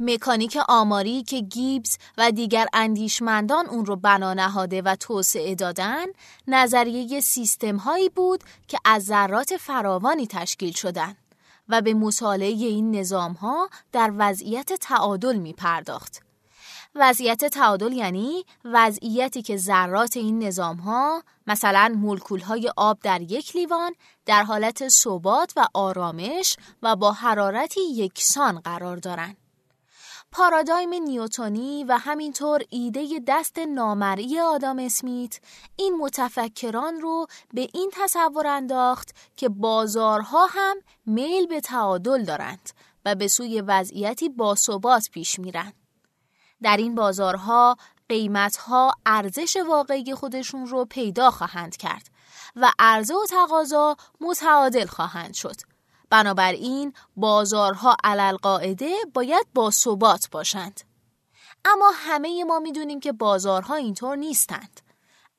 مکانیک 0.00 0.58
آماری 0.68 1.22
که 1.22 1.40
گیبز 1.40 1.98
و 2.18 2.30
دیگر 2.30 2.66
اندیشمندان 2.72 3.66
اون 3.66 3.86
رو 3.86 3.96
بنا 3.96 4.34
نهاده 4.34 4.82
و 4.82 4.96
توسعه 4.96 5.54
دادن 5.54 6.06
نظریه 6.48 7.20
سیستم 7.20 7.76
هایی 7.76 8.08
بود 8.08 8.44
که 8.68 8.78
از 8.84 9.04
ذرات 9.04 9.56
فراوانی 9.56 10.26
تشکیل 10.26 10.72
شدن 10.72 11.16
و 11.68 11.82
به 11.82 11.94
مطالعه 11.94 12.48
این 12.48 12.96
نظام 12.96 13.32
ها 13.32 13.68
در 13.92 14.12
وضعیت 14.16 14.72
تعادل 14.72 15.36
می 15.36 15.52
پرداخت. 15.52 16.22
وضعیت 16.94 17.44
تعادل 17.44 17.92
یعنی 17.92 18.44
وضعیتی 18.64 19.42
که 19.42 19.56
ذرات 19.56 20.16
این 20.16 20.42
نظام 20.42 20.76
ها 20.76 21.22
مثلا 21.46 21.94
مولکول 21.96 22.40
های 22.40 22.72
آب 22.76 22.98
در 23.02 23.20
یک 23.20 23.56
لیوان 23.56 23.92
در 24.26 24.42
حالت 24.42 24.88
ثبات 24.88 25.52
و 25.56 25.66
آرامش 25.74 26.56
و 26.82 26.96
با 26.96 27.12
حرارتی 27.12 27.80
یکسان 27.80 28.60
قرار 28.60 28.96
دارند. 28.96 29.47
پارادایم 30.32 30.94
نیوتونی 30.94 31.84
و 31.84 31.98
همینطور 31.98 32.62
ایده 32.70 33.20
دست 33.26 33.58
نامرئی 33.58 34.40
آدام 34.40 34.78
اسمیت 34.78 35.40
این 35.76 35.96
متفکران 35.96 37.00
رو 37.00 37.26
به 37.54 37.68
این 37.74 37.90
تصور 37.92 38.46
انداخت 38.46 39.14
که 39.36 39.48
بازارها 39.48 40.46
هم 40.46 40.76
میل 41.06 41.46
به 41.46 41.60
تعادل 41.60 42.24
دارند 42.24 42.70
و 43.04 43.14
به 43.14 43.28
سوی 43.28 43.60
وضعیتی 43.60 44.28
باثبات 44.28 45.08
پیش 45.10 45.38
میرند. 45.38 45.74
در 46.62 46.76
این 46.76 46.94
بازارها 46.94 47.76
قیمتها 48.08 48.94
ارزش 49.06 49.56
واقعی 49.56 50.14
خودشون 50.14 50.66
رو 50.66 50.84
پیدا 50.84 51.30
خواهند 51.30 51.76
کرد 51.76 52.08
و 52.56 52.70
عرضه 52.78 53.14
و 53.14 53.26
تقاضا 53.30 53.96
متعادل 54.20 54.86
خواهند 54.86 55.34
شد 55.34 55.56
بنابراین 56.10 56.92
بازارها 57.16 57.96
علالقاعده 58.04 58.94
باید 59.14 59.46
با 59.54 59.70
ثبات 59.70 60.28
باشند. 60.30 60.80
اما 61.64 61.92
همه 61.94 62.44
ما 62.44 62.58
می‌دونیم 62.58 63.00
که 63.00 63.12
بازارها 63.12 63.74
اینطور 63.74 64.16
نیستند. 64.16 64.80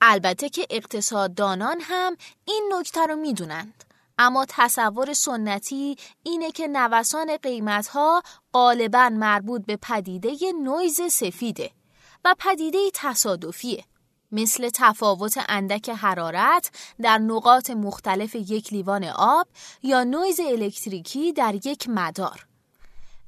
البته 0.01 0.49
که 0.49 0.67
اقتصاددانان 0.69 1.81
هم 1.81 2.17
این 2.45 2.73
نکته 2.73 3.05
رو 3.05 3.15
می‌دونند. 3.15 3.83
اما 4.17 4.45
تصور 4.49 5.13
سنتی 5.13 5.97
اینه 6.23 6.51
که 6.51 6.67
نوسان 6.67 7.37
قیمتها 7.37 8.23
غالبا 8.53 9.09
مربوط 9.09 9.65
به 9.65 9.77
پدیده 9.81 10.37
نویز 10.63 11.01
سفیده 11.11 11.71
و 12.25 12.35
پدیده 12.39 12.77
تصادفیه. 12.93 13.83
مثل 14.31 14.69
تفاوت 14.73 15.39
اندک 15.49 15.89
حرارت 15.89 16.71
در 17.01 17.17
نقاط 17.17 17.69
مختلف 17.69 18.35
یک 18.35 18.73
لیوان 18.73 19.03
آب 19.03 19.47
یا 19.83 20.03
نویز 20.03 20.39
الکتریکی 20.39 21.33
در 21.33 21.55
یک 21.55 21.89
مدار. 21.89 22.45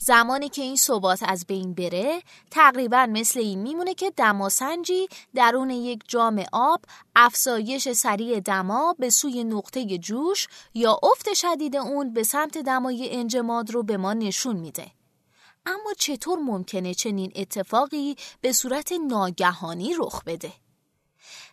زمانی 0.04 0.50
که 0.50 0.62
این 0.62 0.76
ثبات 0.76 1.24
از 1.24 1.46
بین 1.48 1.74
بره 1.74 2.22
تقریبا 2.52 3.06
مثل 3.10 3.40
این 3.40 3.62
میمونه 3.62 3.94
که 3.94 4.12
دماسنجی 4.18 5.08
درون 5.36 5.70
یک 5.70 6.04
جام 6.08 6.46
آب 6.52 6.82
افزایش 7.16 7.92
سریع 7.92 8.40
دما 8.40 8.96
به 9.00 9.10
سوی 9.10 9.44
نقطه 9.44 9.98
جوش 9.98 10.48
یا 10.74 11.00
افت 11.04 11.34
شدید 11.34 11.76
اون 11.76 12.14
به 12.14 12.24
سمت 12.24 12.58
دمای 12.58 13.16
انجماد 13.16 13.72
رو 13.72 13.84
به 13.84 13.98
ما 13.98 14.14
نشون 14.14 14.56
میده. 14.56 14.92
اما 15.66 15.94
چطور 15.98 16.40
ممکنه 16.40 16.94
چنین 16.94 17.32
اتفاقی 17.36 18.16
به 18.42 18.54
صورت 18.54 18.92
ناگهانی 19.08 19.94
رخ 20.00 20.24
بده؟ 20.24 20.54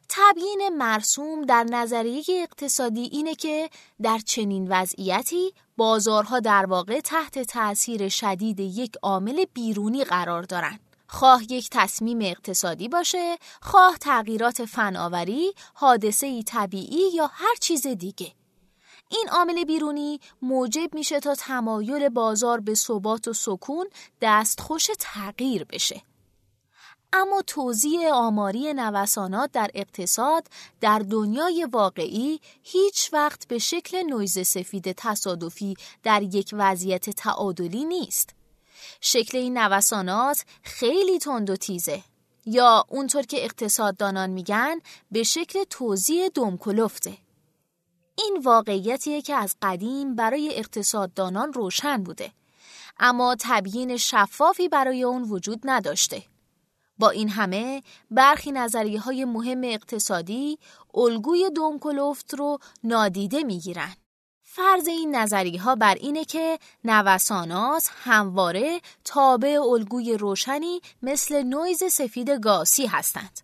تبیین 0.09 0.69
مرسوم 0.69 1.43
در 1.43 1.65
نظریه 1.65 2.25
اقتصادی 2.29 3.03
اینه 3.03 3.35
که 3.35 3.71
در 4.03 4.19
چنین 4.19 4.67
وضعیتی 4.71 5.53
بازارها 5.77 6.41
در 6.41 6.67
واقع 6.67 7.01
تحت 7.01 7.39
تأثیر 7.39 8.09
شدید 8.09 8.61
یک 8.61 8.97
عامل 9.03 9.45
بیرونی 9.55 10.05
قرار 10.05 10.43
دارند. 10.43 10.81
خواه 11.07 11.43
یک 11.53 11.71
تصمیم 11.73 12.19
اقتصادی 12.23 12.89
باشه، 12.89 13.37
خواه 13.63 13.97
تغییرات 13.97 14.65
فناوری، 14.65 15.53
حادثه 15.75 16.43
طبیعی 16.43 17.11
یا 17.15 17.31
هر 17.33 17.55
چیز 17.61 17.87
دیگه. 17.87 18.33
این 19.11 19.29
عامل 19.33 19.65
بیرونی 19.65 20.21
موجب 20.43 20.95
میشه 20.95 21.21
تا 21.21 21.35
تمایل 21.35 22.09
بازار 22.09 22.61
به 22.61 22.75
ثبات 22.75 23.29
و 23.29 23.33
سکون 23.33 23.87
دستخوش 24.23 24.87
تغییر 24.99 25.65
بشه. 25.65 26.03
اما 27.13 27.43
توزیع 27.47 28.11
آماری 28.13 28.75
نوسانات 28.75 29.53
در 29.53 29.71
اقتصاد 29.75 30.47
در 30.81 30.99
دنیای 30.99 31.69
واقعی 31.73 32.41
هیچ 32.63 33.13
وقت 33.13 33.49
به 33.49 33.59
شکل 33.59 34.03
نویز 34.03 34.39
سفید 34.39 34.93
تصادفی 34.93 35.75
در 36.03 36.23
یک 36.23 36.51
وضعیت 36.53 37.11
تعادلی 37.11 37.85
نیست. 37.85 38.31
شکل 39.01 39.39
این 39.39 39.59
نوسانات 39.59 40.45
خیلی 40.63 41.19
تند 41.19 41.51
و 41.51 41.57
تیزه 41.57 42.03
یا 42.47 42.87
اونطور 42.89 43.23
که 43.23 43.45
اقتصاددانان 43.45 44.31
میگن 44.31 44.81
به 45.11 45.23
شکل 45.23 45.65
توزیع 45.71 46.29
دمکلفته. 46.29 47.19
این 48.15 48.41
واقعیتیه 48.45 49.23
که 49.23 49.35
از 49.35 49.57
قدیم 49.63 50.15
برای 50.17 50.59
اقتصاددانان 50.59 51.53
روشن 51.53 52.03
بوده 52.03 52.33
اما 53.01 53.37
تبیین 53.41 53.97
شفافی 53.97 54.69
برای 54.69 55.03
اون 55.03 55.23
وجود 55.23 55.61
نداشته. 55.65 56.23
با 56.99 57.11
این 57.11 57.29
همه 57.29 57.83
برخی 58.11 58.53
نظریه 58.53 59.01
های 59.01 59.25
مهم 59.25 59.61
اقتصادی 59.65 60.59
الگوی 60.95 61.51
دومکلوفت 61.51 62.35
رو 62.35 62.59
نادیده 62.85 63.43
می‌گیرن. 63.43 63.97
فرض 64.43 64.89
این 64.89 65.17
نظریه 65.17 65.63
ها 65.63 65.75
بر 65.75 65.95
اینه 65.95 66.25
که 66.25 66.59
نوسانات 66.85 67.91
همواره 68.05 68.81
تابع 69.05 69.61
الگوی 69.63 70.17
روشنی 70.17 70.81
مثل 71.03 71.43
نویز 71.43 71.85
سفید 71.85 72.31
گاسی 72.31 72.87
هستند. 72.87 73.41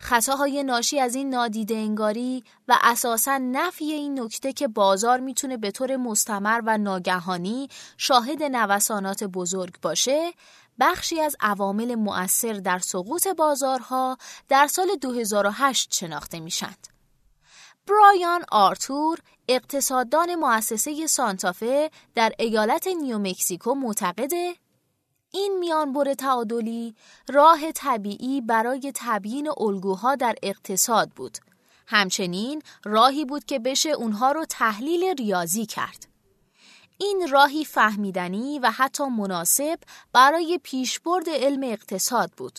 خطاهای 0.00 0.62
ناشی 0.62 1.00
از 1.00 1.14
این 1.14 1.30
نادیده 1.30 1.74
انگاری 1.74 2.44
و 2.68 2.78
اساسا 2.82 3.38
نفی 3.38 3.84
این 3.84 4.20
نکته 4.20 4.52
که 4.52 4.68
بازار 4.68 5.20
می‌تونه 5.20 5.56
به 5.56 5.70
طور 5.70 5.96
مستمر 5.96 6.60
و 6.66 6.78
ناگهانی 6.78 7.68
شاهد 7.98 8.42
نوسانات 8.42 9.24
بزرگ 9.24 9.80
باشه 9.82 10.32
بخشی 10.80 11.20
از 11.20 11.36
عوامل 11.40 11.94
مؤثر 11.94 12.52
در 12.52 12.78
سقوط 12.78 13.28
بازارها 13.28 14.18
در 14.48 14.66
سال 14.66 14.88
2008 15.00 15.94
شناخته 15.94 16.40
میشند. 16.40 16.86
برایان 17.86 18.44
آرتور 18.52 19.18
اقتصاددان 19.48 20.34
مؤسسه 20.34 21.06
سانتافه 21.06 21.90
در 22.14 22.32
ایالت 22.38 22.86
نیومکسیکو 22.86 23.74
معتقده 23.74 24.54
این 25.30 25.58
میانبر 25.60 26.14
تعادلی 26.14 26.94
راه 27.28 27.72
طبیعی 27.72 28.40
برای 28.40 28.92
تبیین 28.94 29.50
الگوها 29.58 30.14
در 30.14 30.34
اقتصاد 30.42 31.10
بود. 31.10 31.38
همچنین 31.86 32.62
راهی 32.84 33.24
بود 33.24 33.44
که 33.44 33.58
بشه 33.58 33.90
اونها 33.90 34.32
رو 34.32 34.44
تحلیل 34.44 35.14
ریاضی 35.18 35.66
کرد. 35.66 36.13
این 37.04 37.28
راهی 37.28 37.64
فهمیدنی 37.64 38.58
و 38.58 38.70
حتی 38.70 39.04
مناسب 39.04 39.78
برای 40.12 40.60
پیشبرد 40.62 41.28
علم 41.28 41.62
اقتصاد 41.62 42.30
بود. 42.36 42.58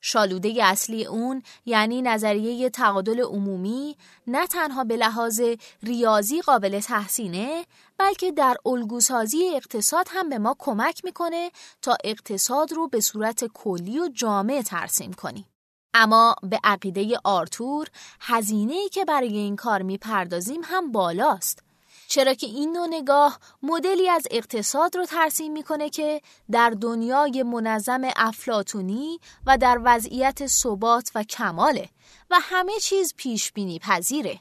شالوده 0.00 0.64
اصلی 0.64 1.06
اون 1.06 1.42
یعنی 1.66 2.02
نظریه 2.02 2.70
تعادل 2.70 3.20
عمومی 3.20 3.96
نه 4.26 4.46
تنها 4.46 4.84
به 4.84 4.96
لحاظ 4.96 5.40
ریاضی 5.82 6.40
قابل 6.40 6.80
تحسینه 6.80 7.64
بلکه 7.98 8.32
در 8.32 8.56
الگوسازی 8.66 9.50
اقتصاد 9.54 10.06
هم 10.10 10.28
به 10.28 10.38
ما 10.38 10.56
کمک 10.58 11.04
می‌کنه 11.04 11.50
تا 11.82 11.96
اقتصاد 12.04 12.72
رو 12.72 12.88
به 12.88 13.00
صورت 13.00 13.44
کلی 13.44 14.00
و 14.00 14.08
جامع 14.08 14.62
ترسیم 14.62 15.12
کنیم. 15.12 15.46
اما 15.94 16.36
به 16.42 16.60
عقیده 16.64 17.18
آرتور 17.24 17.88
هزینه 18.20 18.74
ای 18.74 18.88
که 18.88 19.04
برای 19.04 19.36
این 19.36 19.56
کار 19.56 19.82
می‌پردازیم 19.82 20.60
هم 20.64 20.92
بالاست 20.92 21.69
چرا 22.10 22.34
که 22.34 22.46
این 22.46 22.72
نوع 22.72 22.86
نگاه 22.90 23.38
مدلی 23.62 24.08
از 24.08 24.26
اقتصاد 24.30 24.96
رو 24.96 25.06
ترسیم 25.06 25.52
می‌کنه 25.52 25.90
که 25.90 26.20
در 26.50 26.70
دنیای 26.70 27.42
منظم 27.42 28.00
افلاتونی 28.16 29.20
و 29.46 29.58
در 29.58 29.80
وضعیت 29.84 30.46
ثبات 30.46 31.10
و 31.14 31.22
کماله 31.22 31.88
و 32.30 32.36
همه 32.40 32.72
چیز 32.82 33.14
پیش 33.16 33.52
بینی 33.52 33.78
پذیره. 33.78 34.40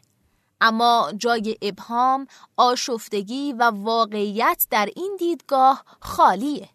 اما 0.62 1.12
جای 1.18 1.58
ابهام، 1.62 2.28
آشفتگی 2.58 3.54
و 3.54 3.64
واقعیت 3.64 4.68
در 4.70 4.90
این 4.96 5.16
دیدگاه 5.20 5.84
خالیه. 6.00 6.70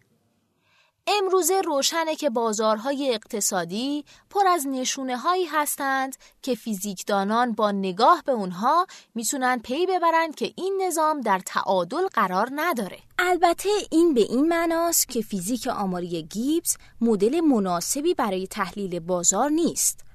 امروزه 1.07 1.61
روشنه 1.61 2.15
که 2.15 2.29
بازارهای 2.29 3.13
اقتصادی 3.13 4.05
پر 4.29 4.47
از 4.47 4.67
نشونه 4.67 5.17
هایی 5.17 5.45
هستند 5.45 6.15
که 6.41 6.55
فیزیکدانان 6.55 7.51
با 7.51 7.71
نگاه 7.71 8.23
به 8.25 8.31
اونها 8.31 8.87
می‌تونن 9.15 9.59
پی 9.59 9.85
ببرند 9.85 10.35
که 10.35 10.53
این 10.55 10.81
نظام 10.87 11.21
در 11.21 11.41
تعادل 11.45 12.07
قرار 12.07 12.49
نداره. 12.55 12.99
البته 13.19 13.69
این 13.91 14.13
به 14.13 14.21
این 14.21 14.47
معناست 14.47 15.09
که 15.09 15.21
فیزیک 15.21 15.67
آماری 15.67 16.23
گیبز 16.23 16.77
مدل 17.01 17.39
مناسبی 17.39 18.13
برای 18.13 18.47
تحلیل 18.47 18.99
بازار 18.99 19.49
نیست. 19.49 20.05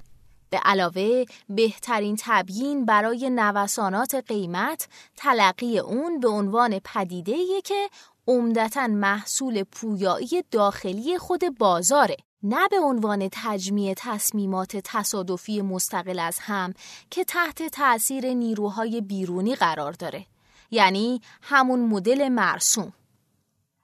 به 0.51 0.57
علاوه 0.65 1.25
بهترین 1.49 2.17
تبیین 2.21 2.85
برای 2.85 3.31
نوسانات 3.31 4.15
قیمت 4.15 4.89
تلقی 5.17 5.79
اون 5.79 6.21
به 6.21 6.29
عنوان 6.29 6.79
پدیده 6.79 7.63
که 7.65 7.89
عمدتا 8.31 8.87
محصول 8.87 9.63
پویایی 9.63 10.45
داخلی 10.51 11.19
خود 11.19 11.59
بازاره 11.59 12.17
نه 12.43 12.69
به 12.69 12.81
عنوان 12.81 13.29
تجمیع 13.33 13.95
تصمیمات 13.97 14.77
تصادفی 14.85 15.63
مستقل 15.63 16.19
از 16.19 16.39
هم 16.41 16.75
که 17.11 17.25
تحت 17.25 17.63
تأثیر 17.63 18.35
نیروهای 18.35 19.01
بیرونی 19.01 19.55
قرار 19.55 19.93
داره 19.93 20.27
یعنی 20.71 21.21
همون 21.43 21.81
مدل 21.81 22.29
مرسوم. 22.29 22.93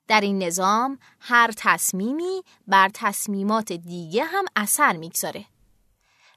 در 0.08 0.20
این 0.20 0.42
نظام 0.42 0.98
هر 1.20 1.50
تصمیمی 1.56 2.42
بر 2.66 2.90
تصمیمات 2.94 3.72
دیگه 3.72 4.24
هم 4.24 4.44
اثر 4.56 4.96
می‌گذاره. 4.96 5.44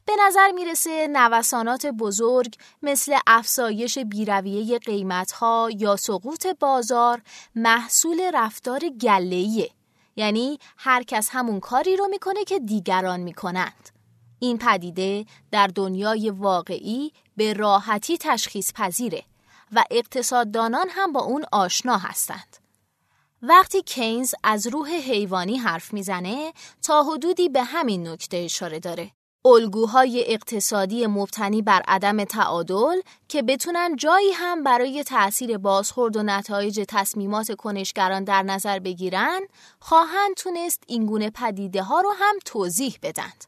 به 0.10 0.16
نظر 0.20 0.52
می‌رسه 0.52 1.08
نوسانات 1.08 1.86
بزرگ 1.86 2.56
مثل 2.82 3.18
افزایش 3.28 3.98
بیرویه 3.98 4.80
قیمتها 4.80 5.70
یا 5.78 5.96
سقوط 5.96 6.48
بازار 6.48 7.22
محصول 7.56 8.32
رفتار 8.34 8.80
گلهیه 8.80 9.70
یعنی 10.16 10.60
هر 10.78 11.04
کس 11.04 11.30
همون 11.32 11.60
کاری 11.60 11.96
رو 11.96 12.08
می‌کنه 12.08 12.44
که 12.44 12.60
دیگران 12.60 13.20
می‌کنند. 13.20 13.90
این 14.40 14.58
پدیده 14.58 15.26
در 15.52 15.68
دنیای 15.68 16.30
واقعی 16.30 17.12
به 17.38 17.54
راحتی 17.54 18.18
تشخیص 18.18 18.74
پذیره 18.74 19.24
و 19.72 19.84
اقتصاددانان 19.92 20.88
هم 20.90 21.14
با 21.14 21.22
اون 21.22 21.46
آشنا 21.52 21.98
هستند. 21.98 22.58
وقتی 23.42 23.82
کینز 23.82 24.34
از 24.44 24.68
روح 24.68 24.90
حیوانی 24.90 25.58
حرف 25.58 25.94
می‌زنه 25.94 26.54
تا 26.82 27.04
حدودی 27.04 27.50
به 27.50 27.64
همین 27.64 28.08
نکته 28.08 28.38
اشاره 28.38 28.80
داره. 28.80 29.12
الگوهای 29.50 30.24
اقتصادی 30.28 31.08
مبتنی 31.08 31.62
بر 31.62 31.82
عدم 31.88 32.24
تعادل 32.24 33.02
که 33.28 33.42
بتونن 33.42 33.96
جایی 33.96 34.32
هم 34.32 34.64
برای 34.64 35.04
تأثیر 35.04 35.58
بازخورد 35.58 36.18
و 36.18 36.24
نتایج 36.24 36.86
تصمیمات 36.88 37.56
کنشگران 37.56 38.24
در 38.24 38.44
نظر 38.44 38.80
بگیرن 38.80 39.42
خواهند 39.80 40.36
تونست 40.38 40.84
اینگونه 40.88 41.30
پدیده 41.30 41.84
ها 41.84 42.02
رو 42.02 42.14
هم 42.20 42.36
توضیح 42.46 42.98
بدند. 43.04 43.46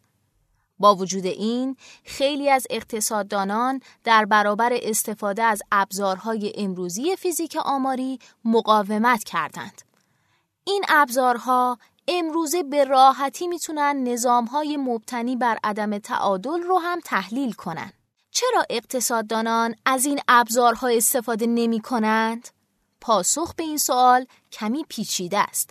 با 0.80 0.96
وجود 0.96 1.26
این 1.26 1.76
خیلی 2.06 2.50
از 2.50 2.68
اقتصاددانان 2.70 3.82
در 4.04 4.26
برابر 4.26 4.74
استفاده 4.82 5.44
از 5.44 5.62
ابزارهای 5.72 6.54
امروزی 6.58 7.16
فیزیک 7.16 7.58
آماری 7.66 8.20
مقاومت 8.46 9.24
کردند. 9.24 9.82
این 10.64 10.84
ابزارها 10.90 11.78
امروزه 12.14 12.64
به 12.64 12.84
راحتی 12.84 13.48
می‌تونن 13.48 14.04
نظامهای 14.04 14.78
مبتنی 14.78 15.36
بر 15.36 15.58
عدم 15.64 15.98
تعادل 15.98 16.62
رو 16.62 16.78
هم 16.78 17.00
تحلیل 17.00 17.52
کنن. 17.52 17.94
چرا 18.32 18.66
اقتصاددانان 18.70 19.76
از 19.86 20.06
این 20.06 20.20
ابزارها 20.28 20.88
استفاده 20.88 21.48
نمی 21.48 21.80
کنند؟ 21.80 22.48
پاسخ 23.02 23.54
به 23.56 23.64
این 23.64 23.78
سوال 23.78 24.26
کمی 24.52 24.86
پیچیده 24.90 25.40
است. 25.40 25.70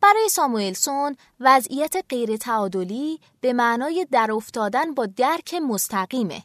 برای 0.00 0.28
ساموئلسون 0.28 1.16
وضعیت 1.40 1.96
غیر 2.08 2.36
تعادلی 2.36 3.20
به 3.40 3.52
معنای 3.52 4.06
در 4.10 4.32
افتادن 4.32 4.94
با 4.94 5.06
درک 5.06 5.54
مستقیمه. 5.54 6.42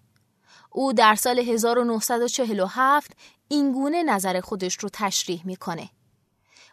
او 0.72 0.94
در 0.94 1.16
سال 1.16 1.40
1947 1.40 3.12
اینگونه 3.48 4.04
نظر 4.04 4.42
خودش 4.42 4.78
رو 4.80 4.90
تشریح 4.94 5.42
می‌کنه. 5.46 5.90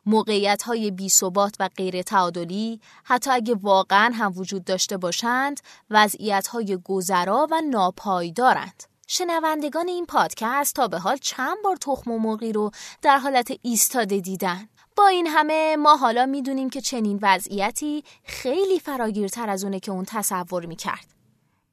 موقعیت 0.07 0.63
های 0.63 0.91
بی 0.91 1.09
ثبات 1.09 1.57
و 1.61 1.69
غیر 1.77 2.03
تعادلی 2.03 2.81
حتی 3.05 3.31
اگه 3.31 3.55
واقعا 3.55 4.13
هم 4.15 4.33
وجود 4.37 4.65
داشته 4.65 4.97
باشند 4.97 5.61
وضعیت 5.91 6.47
های 6.47 6.79
گذرا 6.85 7.47
و 7.51 7.61
ناپایدارند. 7.71 8.83
شنوندگان 9.07 9.89
این 9.89 10.07
پادکست 10.07 10.75
تا 10.75 10.89
به 10.89 10.99
حال 10.99 11.17
چند 11.17 11.57
بار 11.65 11.77
تخم 11.77 12.11
و 12.11 12.19
مرغی 12.19 12.53
رو 12.53 12.71
در 13.03 13.19
حالت 13.19 13.53
ایستاده 13.63 14.21
دیدن 14.21 14.69
با 14.97 15.07
این 15.07 15.27
همه 15.27 15.77
ما 15.77 15.97
حالا 15.97 16.27
می‌دونیم 16.27 16.71
که 16.71 16.81
چنین 16.81 17.19
وضعیتی 17.23 18.05
خیلی 18.25 18.81
فراگیرتر 18.81 19.51
از 19.51 19.65
اونه 19.65 19.81
که 19.81 19.93
اون 19.93 20.05
تصور 20.05 20.67
می‌کرد. 20.67 21.07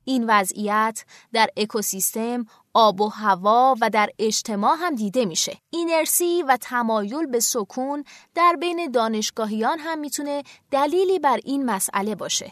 این 0.06 0.26
وضعیت 0.28 1.06
در 1.34 1.50
اکوسیستم، 1.58 2.46
آب 2.74 3.02
و 3.02 3.08
هوا 3.10 3.76
و 3.82 3.90
در 3.90 4.10
اجتماع 4.20 4.78
هم 4.80 4.96
دیده 4.96 5.26
میشه. 5.26 5.58
اینرسی 5.70 6.44
و 6.44 6.58
تمایل 6.62 7.26
به 7.26 7.40
سکون 7.40 8.04
در 8.36 8.56
بین 8.60 8.92
دانشگاهیان 8.92 9.80
هم 9.80 10.00
می‌تونه 10.00 10.44
دلیلی 10.72 11.20
بر 11.20 11.40
این 11.44 11.66
مسئله 11.66 12.16
باشه. 12.16 12.52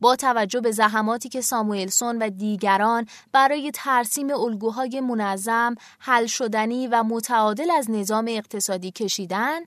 با 0.00 0.16
توجه 0.16 0.60
به 0.60 0.70
زحماتی 0.70 1.28
که 1.28 1.40
ساموئلسون 1.40 2.18
و 2.22 2.30
دیگران 2.30 3.06
برای 3.32 3.70
ترسیم 3.74 4.30
الگوهای 4.30 5.00
منظم، 5.00 5.74
حل 5.98 6.26
شدنی 6.26 6.86
و 6.86 7.02
متعادل 7.02 7.70
از 7.70 7.90
نظام 7.90 8.24
اقتصادی 8.28 8.90
کشیدن، 8.90 9.60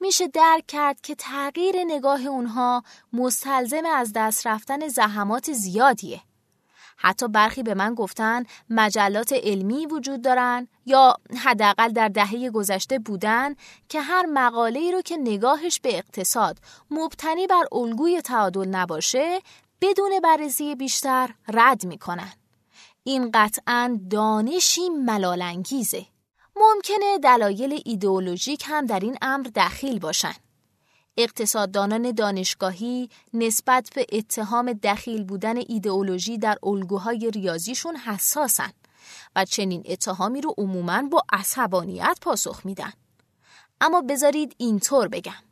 میشه 0.00 0.28
درک 0.28 0.66
کرد 0.66 1.00
که 1.00 1.14
تغییر 1.14 1.76
نگاه 1.86 2.26
اونها 2.26 2.82
مستلزم 3.12 3.86
از 3.94 4.12
دست 4.14 4.46
رفتن 4.46 4.88
زحمات 4.88 5.52
زیادیه. 5.52 6.20
حتی 7.02 7.28
برخی 7.28 7.62
به 7.62 7.74
من 7.74 7.94
گفتن 7.94 8.44
مجلات 8.70 9.32
علمی 9.32 9.86
وجود 9.86 10.22
دارن 10.22 10.68
یا 10.86 11.16
حداقل 11.44 11.88
در 11.88 12.08
دهه 12.08 12.50
گذشته 12.50 12.98
بودن 12.98 13.54
که 13.88 14.00
هر 14.00 14.26
مقاله 14.26 14.80
ای 14.80 14.92
رو 14.92 15.02
که 15.02 15.16
نگاهش 15.16 15.80
به 15.80 15.98
اقتصاد 15.98 16.58
مبتنی 16.90 17.46
بر 17.46 17.64
الگوی 17.72 18.20
تعادل 18.20 18.68
نباشه 18.68 19.40
بدون 19.80 20.20
بررسی 20.24 20.74
بیشتر 20.74 21.34
رد 21.48 21.84
می‌کنن. 21.86 22.32
این 23.04 23.30
قطعا 23.34 24.00
دانشی 24.10 24.88
ملالانگیزه. 24.88 26.06
ممکنه 26.56 27.18
دلایل 27.18 27.82
ایدئولوژیک 27.84 28.64
هم 28.66 28.86
در 28.86 29.00
این 29.00 29.16
امر 29.22 29.46
دخیل 29.54 29.98
باشن. 29.98 30.34
اقتصاددانان 31.22 32.12
دانشگاهی 32.12 33.08
نسبت 33.34 33.90
به 33.94 34.06
اتهام 34.12 34.72
دخیل 34.72 35.24
بودن 35.24 35.56
ایدئولوژی 35.56 36.38
در 36.38 36.58
الگوهای 36.62 37.30
ریاضیشون 37.30 37.96
حساسن 37.96 38.72
و 39.36 39.44
چنین 39.44 39.82
اتهامی 39.88 40.40
رو 40.40 40.54
عموماً 40.58 41.02
با 41.02 41.22
عصبانیت 41.32 42.18
پاسخ 42.22 42.66
میدن. 42.66 42.92
اما 43.80 44.00
بذارید 44.00 44.54
اینطور 44.58 45.08
بگم. 45.08 45.49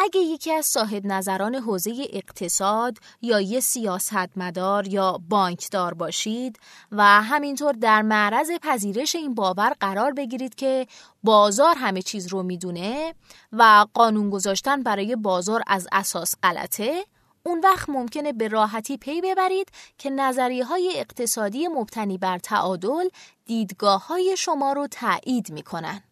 اگه 0.00 0.20
یکی 0.20 0.52
از 0.52 0.66
صاحب 0.66 1.06
نظران 1.06 1.54
حوزه 1.54 2.06
اقتصاد 2.12 2.98
یا 3.22 3.40
یه 3.40 3.60
سیاستمدار 3.60 4.88
یا 4.88 5.20
بانکدار 5.28 5.94
باشید 5.94 6.58
و 6.92 7.02
همینطور 7.22 7.72
در 7.72 8.02
معرض 8.02 8.50
پذیرش 8.62 9.14
این 9.14 9.34
باور 9.34 9.72
قرار 9.80 10.12
بگیرید 10.12 10.54
که 10.54 10.86
بازار 11.22 11.74
همه 11.78 12.02
چیز 12.02 12.26
رو 12.26 12.42
می‌دونه 12.42 13.14
و 13.52 13.86
قانون 13.94 14.30
گذاشتن 14.30 14.82
برای 14.82 15.16
بازار 15.16 15.62
از 15.66 15.88
اساس 15.92 16.34
غلطه 16.42 17.04
اون 17.42 17.60
وقت 17.60 17.88
ممکنه 17.88 18.32
به 18.32 18.48
راحتی 18.48 18.96
پی 18.96 19.20
ببرید 19.20 19.68
که 19.98 20.10
نظریه 20.10 20.64
های 20.64 20.92
اقتصادی 20.94 21.68
مبتنی 21.68 22.18
بر 22.18 22.38
تعادل 22.38 23.08
دیدگاه 23.44 24.06
های 24.06 24.34
شما 24.38 24.72
رو 24.72 24.86
تایید 24.86 25.52
می‌کنن. 25.52 26.02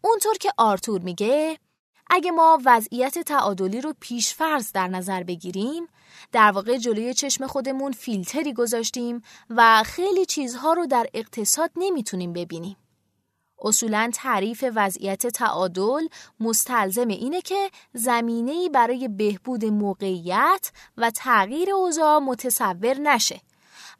اونطور 0.00 0.34
که 0.40 0.52
آرتور 0.56 1.00
میگه 1.00 1.58
اگه 2.10 2.30
ما 2.30 2.58
وضعیت 2.64 3.18
تعادلی 3.18 3.80
رو 3.80 3.94
پیشفرض 4.00 4.72
در 4.72 4.88
نظر 4.88 5.22
بگیریم 5.22 5.86
در 6.32 6.50
واقع 6.50 6.78
جلوی 6.78 7.14
چشم 7.14 7.46
خودمون 7.46 7.92
فیلتری 7.92 8.52
گذاشتیم 8.52 9.22
و 9.50 9.82
خیلی 9.86 10.26
چیزها 10.26 10.72
رو 10.72 10.86
در 10.86 11.06
اقتصاد 11.14 11.70
نمی‌تونیم 11.76 12.32
ببینیم. 12.32 12.76
اصولا 13.64 14.10
تعریف 14.14 14.64
وضعیت 14.74 15.26
تعادل 15.26 16.06
مستلزم 16.40 17.08
اینه 17.08 17.40
که 17.40 17.70
زمینه‌ای 17.92 18.68
برای 18.68 19.08
بهبود 19.08 19.64
موقعیت 19.64 20.72
و 20.96 21.10
تغییر 21.10 21.70
اوضاع 21.70 22.18
متصور 22.18 22.98
نشه 22.98 23.40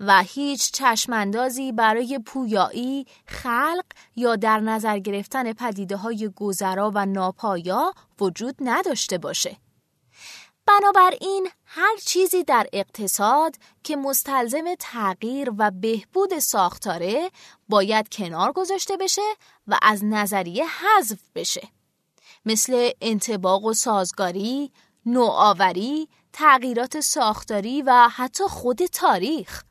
و 0.03 0.23
هیچ 0.23 0.71
چشماندازی 0.73 1.73
برای 1.73 2.19
پویایی، 2.19 3.07
خلق 3.27 3.85
یا 4.17 4.37
در 4.37 4.61
نظر 4.61 4.99
گرفتن 4.99 5.53
پدیده 5.53 5.97
های 5.97 6.31
گذرا 6.37 6.93
و 6.95 7.07
ناپایا 7.07 7.95
وجود 8.21 8.57
نداشته 8.61 9.19
باشه. 9.19 9.57
بنابراین 10.67 11.49
هر 11.65 11.97
چیزی 11.97 12.45
در 12.45 12.67
اقتصاد 12.73 13.57
که 13.83 13.97
مستلزم 13.97 14.75
تغییر 14.79 15.53
و 15.59 15.71
بهبود 15.71 16.39
ساختاره 16.39 17.31
باید 17.69 18.09
کنار 18.09 18.53
گذاشته 18.53 18.97
بشه 18.97 19.23
و 19.67 19.79
از 19.83 20.05
نظریه 20.05 20.65
حذف 20.67 21.21
بشه. 21.35 21.69
مثل 22.45 22.91
انتباق 23.01 23.65
و 23.65 23.73
سازگاری، 23.73 24.73
نوآوری، 25.07 26.09
تغییرات 26.33 27.01
ساختاری 27.01 27.83
و 27.83 28.09
حتی 28.09 28.45
خود 28.45 28.87
تاریخ. 28.87 29.63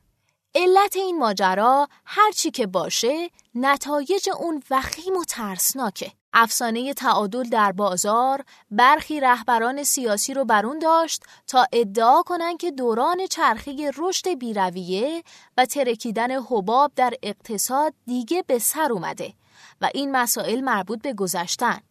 علت 0.56 0.96
این 0.96 1.18
ماجرا 1.18 1.88
هرچی 2.06 2.52
که 2.52 2.68
باشه 2.68 3.30
نتایج 3.56 4.30
اون 4.40 4.64
وخیم 4.72 5.18
و 5.18 5.24
ترسناکه. 5.24 6.12
افسانه 6.34 6.94
تعادل 6.94 7.44
در 7.44 7.72
بازار 7.72 8.44
برخی 8.72 9.20
رهبران 9.20 9.84
سیاسی 9.84 10.34
رو 10.34 10.46
برون 10.46 10.80
داشت 10.80 11.24
تا 11.48 11.66
ادعا 11.74 12.22
کنند 12.22 12.58
که 12.58 12.72
دوران 12.72 13.28
چرخه 13.28 13.92
رشد 13.98 14.30
بیرویه 14.30 15.24
و 15.58 15.66
ترکیدن 15.66 16.32
حباب 16.32 16.92
در 16.96 17.14
اقتصاد 17.24 17.94
دیگه 18.06 18.44
به 18.48 18.60
سر 18.60 18.92
اومده 18.92 19.34
و 19.82 19.90
این 19.94 20.12
مسائل 20.12 20.62
مربوط 20.62 21.02
به 21.02 21.14
گذشتن. 21.14 21.82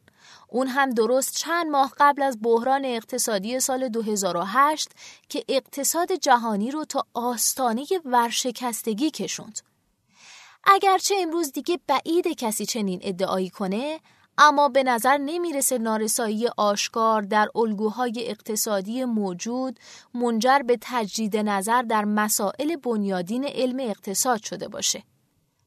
اون 0.50 0.66
هم 0.66 0.90
درست 0.90 1.36
چند 1.36 1.66
ماه 1.66 1.92
قبل 1.98 2.22
از 2.22 2.38
بحران 2.42 2.84
اقتصادی 2.84 3.60
سال 3.60 3.88
2008 3.88 4.88
که 5.28 5.44
اقتصاد 5.48 6.12
جهانی 6.12 6.70
رو 6.70 6.84
تا 6.84 7.06
آستانه 7.14 7.86
ورشکستگی 8.04 9.10
کشوند. 9.10 9.60
اگرچه 10.64 11.14
امروز 11.18 11.52
دیگه 11.52 11.78
بعید 11.86 12.28
کسی 12.28 12.66
چنین 12.66 13.00
ادعایی 13.02 13.50
کنه 13.50 14.00
اما 14.38 14.68
به 14.68 14.82
نظر 14.82 15.18
نمی‌رسه 15.18 15.78
نارسایی 15.78 16.48
آشکار 16.56 17.22
در 17.22 17.48
الگوهای 17.54 18.12
اقتصادی 18.26 19.04
موجود 19.04 19.78
منجر 20.14 20.58
به 20.58 20.78
تجدید 20.80 21.36
نظر 21.36 21.82
در 21.82 22.04
مسائل 22.04 22.76
بنیادین 22.76 23.44
علم 23.44 23.76
اقتصاد 23.80 24.42
شده 24.42 24.68
باشه. 24.68 25.02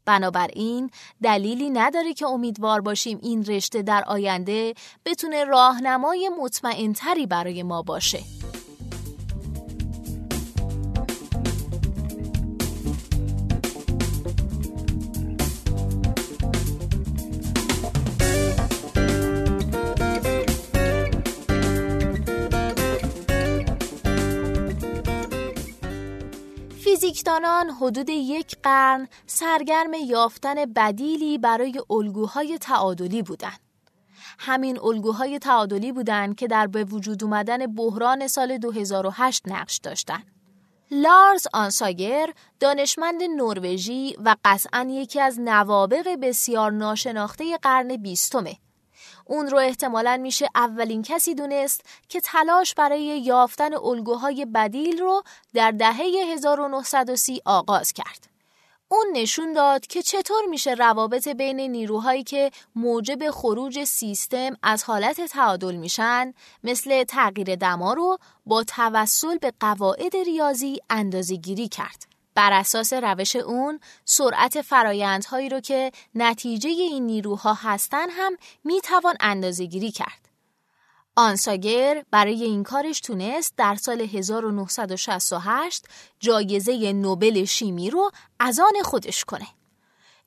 بنابراین 0.06 0.90
دلیلی 1.24 1.70
نداره 1.70 2.14
که 2.14 2.26
امیدوار 2.26 2.82
باشیم 2.82 3.20
این 3.22 3.46
رشته 3.46 3.82
در 3.82 4.04
آینده 4.08 4.74
بتونه 5.06 5.44
راهنمای 5.44 6.32
مطمئنتری 6.42 7.26
برای 7.26 7.64
ما 7.64 7.82
باشه. 7.82 8.20
فیزیکدانان 27.04 27.70
حدود 27.70 28.10
یک 28.10 28.56
قرن 28.64 29.08
سرگرم 29.26 29.94
یافتن 29.94 30.56
بدیلی 30.66 31.38
برای 31.38 31.82
الگوهای 31.90 32.58
تعادلی 32.58 33.22
بودند. 33.22 33.60
همین 34.40 34.80
الگوهای 34.80 35.40
تعادلی 35.40 35.92
بودند 35.92 36.36
که 36.36 36.48
در 36.48 36.68
به 36.68 36.84
وجود 36.84 37.24
اومدن 37.24 37.76
بحران 37.76 38.28
سال 38.28 38.58
2008 38.58 39.44
نقش 39.48 39.78
داشتند. 39.78 40.26
لارز 40.92 41.48
آنساگر 41.54 42.34
دانشمند 42.60 43.24
نروژی 43.24 44.16
و 44.26 44.36
قطعا 44.46 44.88
یکی 44.90 45.20
از 45.20 45.40
نوابق 45.40 46.08
بسیار 46.22 46.72
ناشناخته 46.72 47.58
قرن 47.58 47.96
بیستمه 47.96 48.56
اون 49.26 49.48
رو 49.48 49.58
احتمالا 49.58 50.18
میشه 50.18 50.50
اولین 50.56 51.02
کسی 51.02 51.36
دونست 51.36 51.82
که 52.10 52.22
تلاش 52.22 52.74
برای 52.74 53.02
یافتن 53.02 53.74
الگوهای 53.74 54.46
بدیل 54.46 55.00
رو 55.00 55.24
در 55.54 55.72
دهه 55.72 56.02
1930 56.34 57.42
آغاز 57.46 57.94
کرد. 57.94 58.34
اون 58.88 59.08
نشون 59.14 59.54
داد 59.54 59.88
که 59.88 60.02
چطور 60.02 60.46
میشه 60.50 60.74
روابط 60.74 61.28
بین 61.28 61.60
نیروهایی 61.60 62.24
که 62.24 62.52
موجب 62.76 63.32
خروج 63.32 63.84
سیستم 63.84 64.58
از 64.64 64.84
حالت 64.84 65.22
تعادل 65.22 65.76
میشن 65.76 66.34
مثل 66.64 67.04
تغییر 67.04 67.56
دما 67.56 67.94
رو 67.94 68.18
با 68.46 68.64
توسل 68.64 69.38
به 69.38 69.54
قواعد 69.60 70.16
ریاضی 70.16 70.80
اندازه 70.90 71.36
گیری 71.36 71.68
کرد. 71.68 72.13
بر 72.36 72.54
اساس 72.54 72.94
روش 72.94 73.36
اون 73.36 73.80
سرعت 74.06 74.62
فرایندهایی 74.62 75.50
رو 75.50 75.60
که 75.60 75.92
نتیجه 76.16 76.70
این 76.70 77.06
نیروها 77.06 77.54
هستن 77.54 78.10
هم 78.10 78.38
می‌توان 78.64 79.16
اندازه 79.20 79.66
گیری 79.66 79.92
کرد. 79.92 80.30
آنساگر 81.16 82.04
برای 82.12 82.44
این 82.44 82.64
کارش 82.64 83.00
تونست 83.00 83.54
در 83.58 83.76
سال 83.76 84.02
1968 84.02 85.86
جایزه 86.20 86.94
نوبل 86.94 87.46
شیمی 87.46 87.90
رو 87.90 88.12
از 88.40 88.60
آن 88.60 88.84
خودش 88.84 89.26
کنه. 89.26 89.48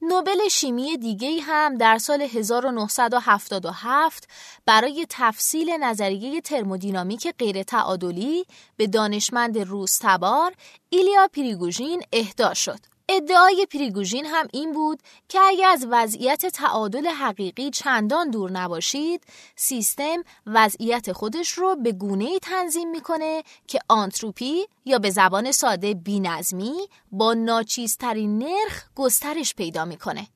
نوبل 0.09 0.49
شیمی 0.49 0.97
دیگه 0.97 1.41
هم 1.41 1.77
در 1.77 1.99
سال 1.99 2.23
1977 2.23 4.29
برای 4.67 5.07
تفصیل 5.11 5.71
نظریه 5.71 6.41
ترمودینامیک 6.41 7.35
غیر 7.39 7.63
تعادلی 7.63 8.47
به 8.77 8.87
دانشمند 8.87 9.59
روس 9.59 9.99
تبار 10.03 10.55
ایلیا 10.89 11.29
پریگوژین 11.33 12.03
اهدا 12.13 12.55
شد. 12.55 12.96
ادعای 13.09 13.67
پریگوژین 13.73 14.27
هم 14.27 14.49
این 14.53 14.73
بود 14.73 15.03
که 15.29 15.41
اگر 15.41 15.69
از 15.69 15.87
وضعیت 15.91 16.47
تعادل 16.47 17.07
حقیقی 17.07 17.71
چندان 17.71 18.31
دور 18.31 18.51
نباشید 18.51 19.25
سیستم 19.57 20.17
وضعیت 20.47 21.13
خودش 21.13 21.51
رو 21.51 21.77
به 21.77 21.93
گونه 21.93 22.39
تنظیم 22.39 22.91
می‌کنه 22.91 23.43
که 23.67 23.79
آنتروپی 23.89 24.67
یا 24.85 24.99
به 24.99 25.11
زبان 25.11 25.53
ساده 25.53 25.95
بینظمی 25.95 26.89
با 27.13 27.35
ناچیزترین 27.35 28.39
نرخ 28.39 28.85
گسترش 28.95 29.55
پیدا 29.55 29.85
می‌کنه. 29.85 30.29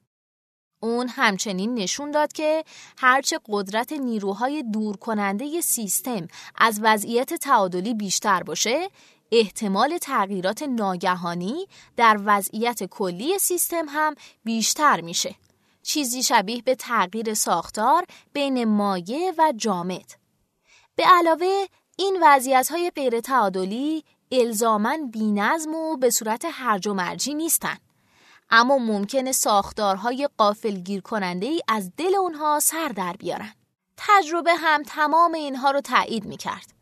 اون 0.82 1.08
همچنین 1.08 1.74
نشون 1.74 2.10
داد 2.10 2.32
که 2.32 2.64
هرچه 2.98 3.40
قدرت 3.48 3.92
نیروهای 3.92 4.62
دور 4.62 4.96
کننده 4.96 5.60
سیستم 5.60 6.28
از 6.58 6.80
وضعیت 6.82 7.34
تعادلی 7.34 7.94
بیشتر 7.94 8.42
باشه 8.42 8.88
احتمال 9.32 9.98
تغییرات 9.98 10.62
ناگهانی 10.62 11.66
در 11.96 12.20
وضعیت 12.24 12.84
کلی 12.84 13.38
سیستم 13.38 13.86
هم 13.88 14.14
بیشتر 14.44 15.00
میشه. 15.00 15.34
چیزی 15.82 16.22
شبیه 16.22 16.62
به 16.62 16.74
تغییر 16.74 17.34
ساختار 17.34 18.06
بین 18.32 18.64
مایع 18.64 19.32
و 19.38 19.52
جامد. 19.56 20.12
به 20.96 21.04
علاوه 21.06 21.66
این 21.98 22.18
وضعیت 22.22 22.68
های 22.70 22.90
غیر 22.90 23.20
تعادلی 23.20 24.04
الزامن 24.32 25.10
بینظم 25.10 25.74
و 25.74 25.96
به 25.96 26.10
صورت 26.10 26.46
هرج 26.50 26.86
و 26.86 26.94
مرجی 26.94 27.34
نیستن. 27.34 27.76
اما 28.50 28.78
ممکنه 28.78 29.32
ساختارهای 29.32 30.28
قافلگیر 30.38 31.00
کننده 31.00 31.46
ای 31.46 31.60
از 31.68 31.92
دل 31.96 32.14
اونها 32.14 32.60
سر 32.60 32.88
در 32.88 33.12
بیارن. 33.12 33.52
تجربه 33.96 34.54
هم 34.54 34.82
تمام 34.82 35.34
اینها 35.34 35.70
رو 35.70 35.80
تایید 35.80 36.24
می 36.24 36.36
کرد. 36.36 36.79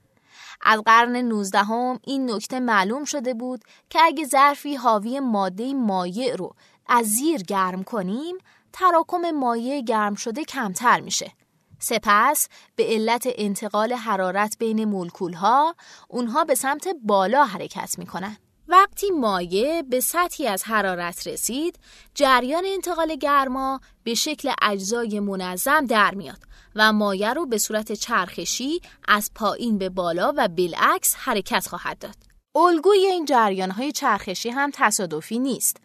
از 0.63 0.81
قرن 0.81 1.17
19 1.17 1.59
هم 1.59 2.01
این 2.05 2.31
نکته 2.31 2.61
معلوم 2.61 3.05
شده 3.05 3.35
بود 3.35 3.65
که 3.91 3.99
اگه 4.03 4.25
ظرفی 4.25 4.75
حاوی 4.75 5.21
ماده 5.21 5.75
مایع 5.75 6.35
رو 6.35 6.55
از 6.87 7.07
زیر 7.07 7.43
گرم 7.43 7.83
کنیم 7.83 8.39
تراکم 8.73 9.31
مایع 9.31 9.81
گرم 9.81 10.15
شده 10.15 10.45
کمتر 10.45 11.01
میشه. 11.01 11.33
سپس 11.79 12.49
به 12.77 12.85
علت 12.87 13.29
انتقال 13.37 13.93
حرارت 13.93 14.57
بین 14.59 14.85
مولکول 14.85 15.33
ها 15.33 15.75
اونها 16.09 16.45
به 16.45 16.55
سمت 16.55 16.89
بالا 17.03 17.45
حرکت 17.45 17.99
می‌کنن. 17.99 18.37
وقتی 18.71 19.11
مایع 19.11 19.83
به 19.83 20.01
سطحی 20.01 20.47
از 20.47 20.65
حرارت 20.65 21.27
رسید، 21.27 21.79
جریان 22.15 22.65
انتقال 22.67 23.17
گرما 23.17 23.81
به 24.05 24.15
شکل 24.15 24.53
اجزای 24.63 25.21
منظم 25.21 25.87
در 25.87 26.15
میاد 26.15 26.39
و 26.75 26.93
مایع 26.93 27.33
رو 27.33 27.47
به 27.47 27.59
صورت 27.59 27.93
چرخشی 27.93 28.81
از 29.09 29.31
پایین 29.35 29.79
به 29.79 29.89
بالا 29.89 30.33
و 30.37 30.49
بالعکس 30.49 31.15
حرکت 31.19 31.67
خواهد 31.67 31.99
داد. 31.99 32.15
الگوی 32.55 32.99
این 32.99 33.25
جریان 33.25 33.71
های 33.71 33.93
چرخشی 33.93 34.51
هم 34.51 34.71
تصادفی 34.75 35.39
نیست. 35.39 35.77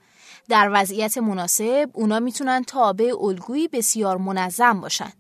در 0.50 0.70
وضعیت 0.74 1.18
مناسب 1.18 1.90
اونا 1.94 2.20
می‌تونن 2.20 2.64
تابع 2.64 3.14
الگویی 3.20 3.68
بسیار 3.68 4.18
منظم 4.18 4.82
باشن. 4.82 5.14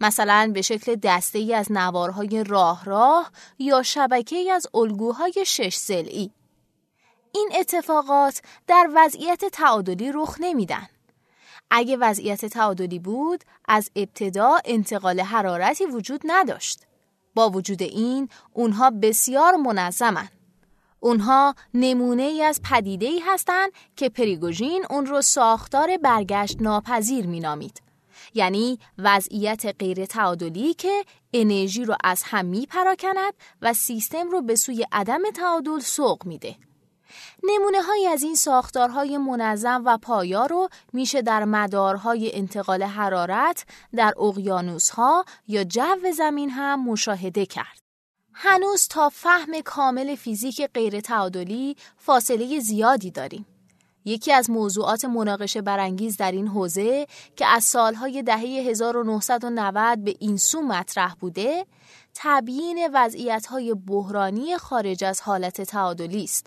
مثلا 0.00 0.50
به 0.54 0.62
شکل 0.62 0.94
دسته 0.94 1.38
ای 1.38 1.54
از 1.54 1.72
نوارهای 1.72 2.44
راه 2.44 2.84
راه 2.84 3.30
یا 3.58 3.82
شبکه 3.82 4.36
ای 4.36 4.50
از 4.50 4.66
الگوهای 4.74 5.32
شش 5.46 5.76
سلعی. 5.76 6.30
این 7.38 7.50
اتفاقات 7.60 8.42
در 8.66 8.90
وضعیت 8.94 9.44
تعادلی 9.44 10.12
رخ 10.14 10.36
نمیدن. 10.40 10.88
اگه 11.70 11.96
وضعیت 11.96 12.44
تعادلی 12.46 12.98
بود 12.98 13.44
از 13.68 13.90
ابتدا 13.96 14.56
انتقال 14.64 15.20
حرارتی 15.20 15.86
وجود 15.86 16.20
نداشت. 16.24 16.86
با 17.34 17.50
وجود 17.50 17.82
این 17.82 18.28
اونها 18.52 18.90
بسیار 18.90 19.56
منظمن. 19.56 20.28
اونها 21.00 21.54
نمونه 21.74 22.22
ای 22.22 22.42
از 22.42 22.60
پدیده 22.70 23.06
ای 23.06 23.18
هستند 23.18 23.72
که 23.96 24.08
پریگوژین 24.08 24.84
اون 24.90 25.06
رو 25.06 25.22
ساختار 25.22 25.96
برگشت 25.96 26.62
ناپذیر 26.62 27.26
مینامید. 27.26 27.82
یعنی 28.34 28.78
وضعیت 28.98 29.76
غیر 29.78 30.06
تعادلی 30.06 30.74
که 30.74 31.04
انرژی 31.32 31.84
رو 31.84 31.96
از 32.04 32.22
هم 32.22 32.44
می 32.44 32.66
پراکند 32.66 33.32
و 33.62 33.72
سیستم 33.72 34.30
رو 34.30 34.42
به 34.42 34.56
سوی 34.56 34.86
عدم 34.92 35.30
تعادل 35.34 35.78
سوق 35.78 36.26
میده. 36.26 36.56
نمونه 37.42 37.82
های 37.82 38.06
از 38.06 38.22
این 38.22 38.34
ساختارهای 38.34 39.18
منظم 39.18 39.82
و 39.84 39.98
پایا 39.98 40.46
رو 40.46 40.68
میشه 40.92 41.22
در 41.22 41.44
مدارهای 41.44 42.36
انتقال 42.36 42.82
حرارت 42.82 43.64
در 43.96 44.14
اقیانوس 44.18 44.90
ها 44.90 45.24
یا 45.48 45.64
جو 45.64 46.12
زمین 46.16 46.50
هم 46.50 46.84
مشاهده 46.84 47.46
کرد. 47.46 47.78
هنوز 48.32 48.88
تا 48.88 49.08
فهم 49.08 49.60
کامل 49.60 50.14
فیزیک 50.14 50.66
غیر 50.74 51.00
تعادلی 51.00 51.76
فاصله 51.96 52.60
زیادی 52.60 53.10
داریم. 53.10 53.46
یکی 54.04 54.32
از 54.32 54.50
موضوعات 54.50 55.04
مناقشه 55.04 55.62
برانگیز 55.62 56.16
در 56.16 56.32
این 56.32 56.48
حوزه 56.48 57.06
که 57.36 57.46
از 57.46 57.64
سالهای 57.64 58.22
دهه 58.22 58.40
1990 58.40 60.04
به 60.04 60.14
این 60.18 60.36
سو 60.36 60.62
مطرح 60.62 61.14
بوده، 61.14 61.66
تبیین 62.14 62.88
وضعیت‌های 62.94 63.74
بحرانی 63.74 64.56
خارج 64.56 65.04
از 65.04 65.20
حالت 65.20 65.60
تعادلی 65.60 66.24
است 66.24 66.46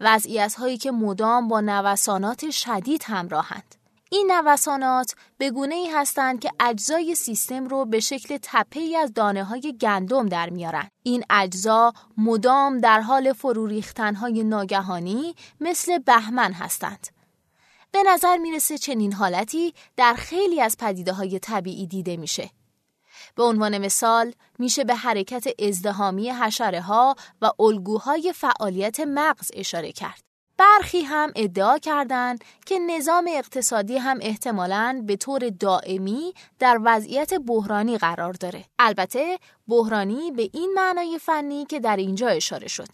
وضعیت 0.00 0.54
هایی 0.54 0.78
که 0.78 0.90
مدام 0.90 1.48
با 1.48 1.60
نوسانات 1.60 2.50
شدید 2.50 3.02
همراهند. 3.06 3.74
این 4.12 4.32
نوسانات 4.32 5.14
به 5.38 5.50
گونه 5.50 5.74
ای 5.74 5.90
هستند 5.90 6.40
که 6.40 6.50
اجزای 6.60 7.14
سیستم 7.14 7.66
رو 7.66 7.84
به 7.84 8.00
شکل 8.00 8.38
تپه 8.42 8.80
ای 8.80 8.96
از 8.96 9.14
دانه 9.14 9.44
های 9.44 9.76
گندم 9.80 10.28
در 10.28 10.50
میارن. 10.50 10.90
این 11.02 11.24
اجزا 11.30 11.92
مدام 12.16 12.78
در 12.78 13.00
حال 13.00 13.32
فرو 13.32 13.66
ریختن 13.66 14.14
های 14.14 14.44
ناگهانی 14.44 15.34
مثل 15.60 15.98
بهمن 15.98 16.52
هستند. 16.52 17.06
به 17.92 18.02
نظر 18.06 18.36
می‌رسه 18.36 18.78
چنین 18.78 19.12
حالتی 19.12 19.74
در 19.96 20.14
خیلی 20.14 20.60
از 20.60 20.76
پدیده 20.78 21.12
های 21.12 21.38
طبیعی 21.38 21.86
دیده 21.86 22.16
میشه. 22.16 22.50
به 23.36 23.42
عنوان 23.42 23.78
مثال 23.78 24.32
میشه 24.58 24.84
به 24.84 24.94
حرکت 24.94 25.62
ازدهامی 25.62 26.30
حشره 26.30 26.80
ها 26.80 27.16
و 27.42 27.50
الگوهای 27.60 28.32
فعالیت 28.36 29.00
مغز 29.00 29.50
اشاره 29.54 29.92
کرد. 29.92 30.30
برخی 30.60 31.02
هم 31.02 31.32
ادعا 31.36 31.78
کردند 31.78 32.44
که 32.66 32.78
نظام 32.78 33.30
اقتصادی 33.34 33.98
هم 33.98 34.18
احتمالاً 34.20 35.02
به 35.06 35.16
طور 35.16 35.48
دائمی 35.48 36.34
در 36.58 36.80
وضعیت 36.84 37.34
بحرانی 37.34 37.98
قرار 37.98 38.32
داره. 38.32 38.64
البته 38.78 39.38
بحرانی 39.68 40.30
به 40.30 40.50
این 40.52 40.72
معنای 40.76 41.18
فنی 41.18 41.64
که 41.64 41.80
در 41.80 41.96
اینجا 41.96 42.28
اشاره 42.28 42.68
شد. 42.68 42.88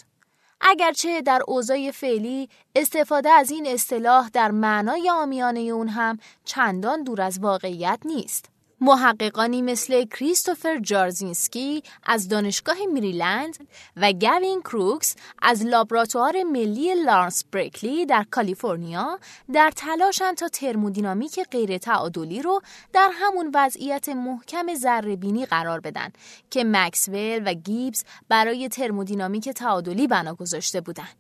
اگرچه 0.60 1.22
در 1.22 1.42
اوضاع 1.48 1.90
فعلی 1.90 2.48
استفاده 2.74 3.30
از 3.30 3.50
این 3.50 3.66
اصطلاح 3.66 4.28
در 4.28 4.50
معنای 4.50 5.10
آمیانه 5.10 5.60
اون 5.60 5.88
هم 5.88 6.18
چندان 6.44 7.02
دور 7.02 7.22
از 7.22 7.38
واقعیت 7.38 7.98
نیست. 8.04 8.55
محققانی 8.80 9.62
مثل 9.62 10.04
کریستوفر 10.04 10.78
جارزینسکی 10.78 11.82
از 12.02 12.28
دانشگاه 12.28 12.76
میریلند 12.92 13.68
و 13.96 14.12
گوین 14.12 14.60
کروکس 14.60 15.16
از 15.42 15.66
لابراتوار 15.66 16.42
ملی 16.42 16.94
لارنس 16.94 17.44
بریکلی 17.52 18.06
در 18.06 18.26
کالیفرنیا 18.30 19.18
در 19.52 19.72
تلاشن 19.76 20.34
تا 20.34 20.48
ترمودینامیک 20.48 21.40
غیر 21.50 21.78
تعادلی 21.78 22.42
رو 22.42 22.60
در 22.92 23.10
همون 23.14 23.50
وضعیت 23.54 24.08
محکم 24.08 24.74
ذره‌بینی 24.74 25.46
قرار 25.46 25.80
بدن 25.80 26.12
که 26.50 26.64
مکسول 26.64 27.42
و 27.46 27.54
گیبز 27.54 28.04
برای 28.28 28.68
ترمودینامیک 28.68 29.48
تعادلی 29.48 30.06
بنا 30.06 30.34
گذاشته 30.34 30.80
بودند. 30.80 31.16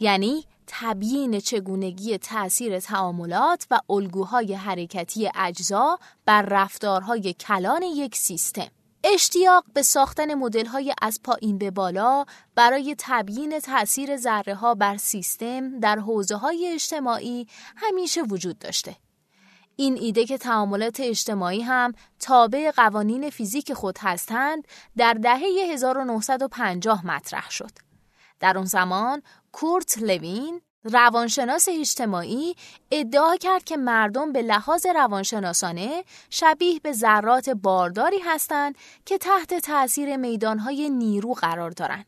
یعنی 0.00 0.44
تبیین 0.72 1.40
چگونگی 1.40 2.18
تأثیر 2.18 2.80
تعاملات 2.80 3.66
و 3.70 3.80
الگوهای 3.90 4.54
حرکتی 4.54 5.30
اجزا 5.34 5.98
بر 6.24 6.42
رفتارهای 6.42 7.32
کلان 7.32 7.82
یک 7.82 8.16
سیستم. 8.16 8.68
اشتیاق 9.04 9.64
به 9.74 9.82
ساختن 9.82 10.34
مدل‌های 10.34 10.94
از 11.02 11.20
پایین 11.24 11.58
به 11.58 11.70
بالا 11.70 12.24
برای 12.54 12.94
تبیین 12.98 13.60
تأثیر 13.60 14.16
ذره 14.16 14.54
ها 14.54 14.74
بر 14.74 14.96
سیستم 14.96 15.80
در 15.80 15.98
حوزه 15.98 16.36
های 16.36 16.66
اجتماعی 16.74 17.46
همیشه 17.76 18.22
وجود 18.22 18.58
داشته. 18.58 18.96
این 19.76 19.98
ایده 20.00 20.26
که 20.26 20.38
تعاملات 20.38 21.00
اجتماعی 21.00 21.60
هم 21.60 21.92
تابع 22.20 22.70
قوانین 22.70 23.30
فیزیک 23.30 23.72
خود 23.72 23.98
هستند 23.98 24.64
در 24.96 25.14
دهه 25.14 25.42
1950 25.72 27.06
مطرح 27.06 27.50
شد. 27.50 27.89
در 28.40 28.56
اون 28.56 28.66
زمان 28.66 29.22
کورت 29.52 29.98
لوین 29.98 30.60
روانشناس 30.84 31.68
اجتماعی 31.68 32.56
ادعا 32.90 33.36
کرد 33.36 33.64
که 33.64 33.76
مردم 33.76 34.32
به 34.32 34.42
لحاظ 34.42 34.86
روانشناسانه 34.86 36.04
شبیه 36.30 36.80
به 36.80 36.92
ذرات 36.92 37.50
بارداری 37.50 38.18
هستند 38.18 38.74
که 39.04 39.18
تحت 39.18 39.54
تأثیر 39.54 40.16
میدانهای 40.16 40.90
نیرو 40.90 41.32
قرار 41.32 41.70
دارند. 41.70 42.06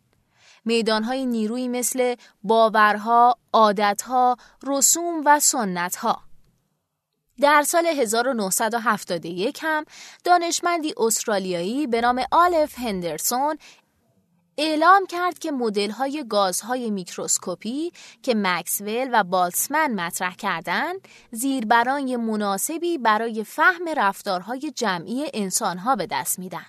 میدانهای 0.65 1.27
نیروی 1.27 1.69
مثل 1.69 2.15
باورها، 2.43 3.39
عادتها، 3.53 4.37
رسوم 4.67 5.23
و 5.25 5.41
سنتها. 5.41 6.23
در 7.41 7.63
سال 7.63 7.87
1971 7.87 9.59
هم 9.63 9.85
دانشمندی 10.25 10.95
استرالیایی 10.97 11.87
به 11.87 12.01
نام 12.01 12.25
آلف 12.31 12.79
هندرسون 12.79 13.59
اعلام 14.59 15.07
کرد 15.07 15.39
که 15.39 15.53
مدل‌های 15.53 16.25
گازهای 16.29 16.91
میکروسکوپی 16.91 17.93
که 18.23 18.35
مکسول 18.37 19.11
و 19.13 19.25
بالسمن 19.25 19.95
مطرح 19.95 20.35
کردند 20.35 21.09
زیربرای 21.31 22.17
مناسبی 22.17 22.99
برای 22.99 23.45
فهم 23.45 23.89
رفتارهای 23.97 24.73
جمعی 24.77 25.31
انسانها 25.35 25.97
به 25.97 26.07
دست 26.07 26.39
میدن. 26.39 26.67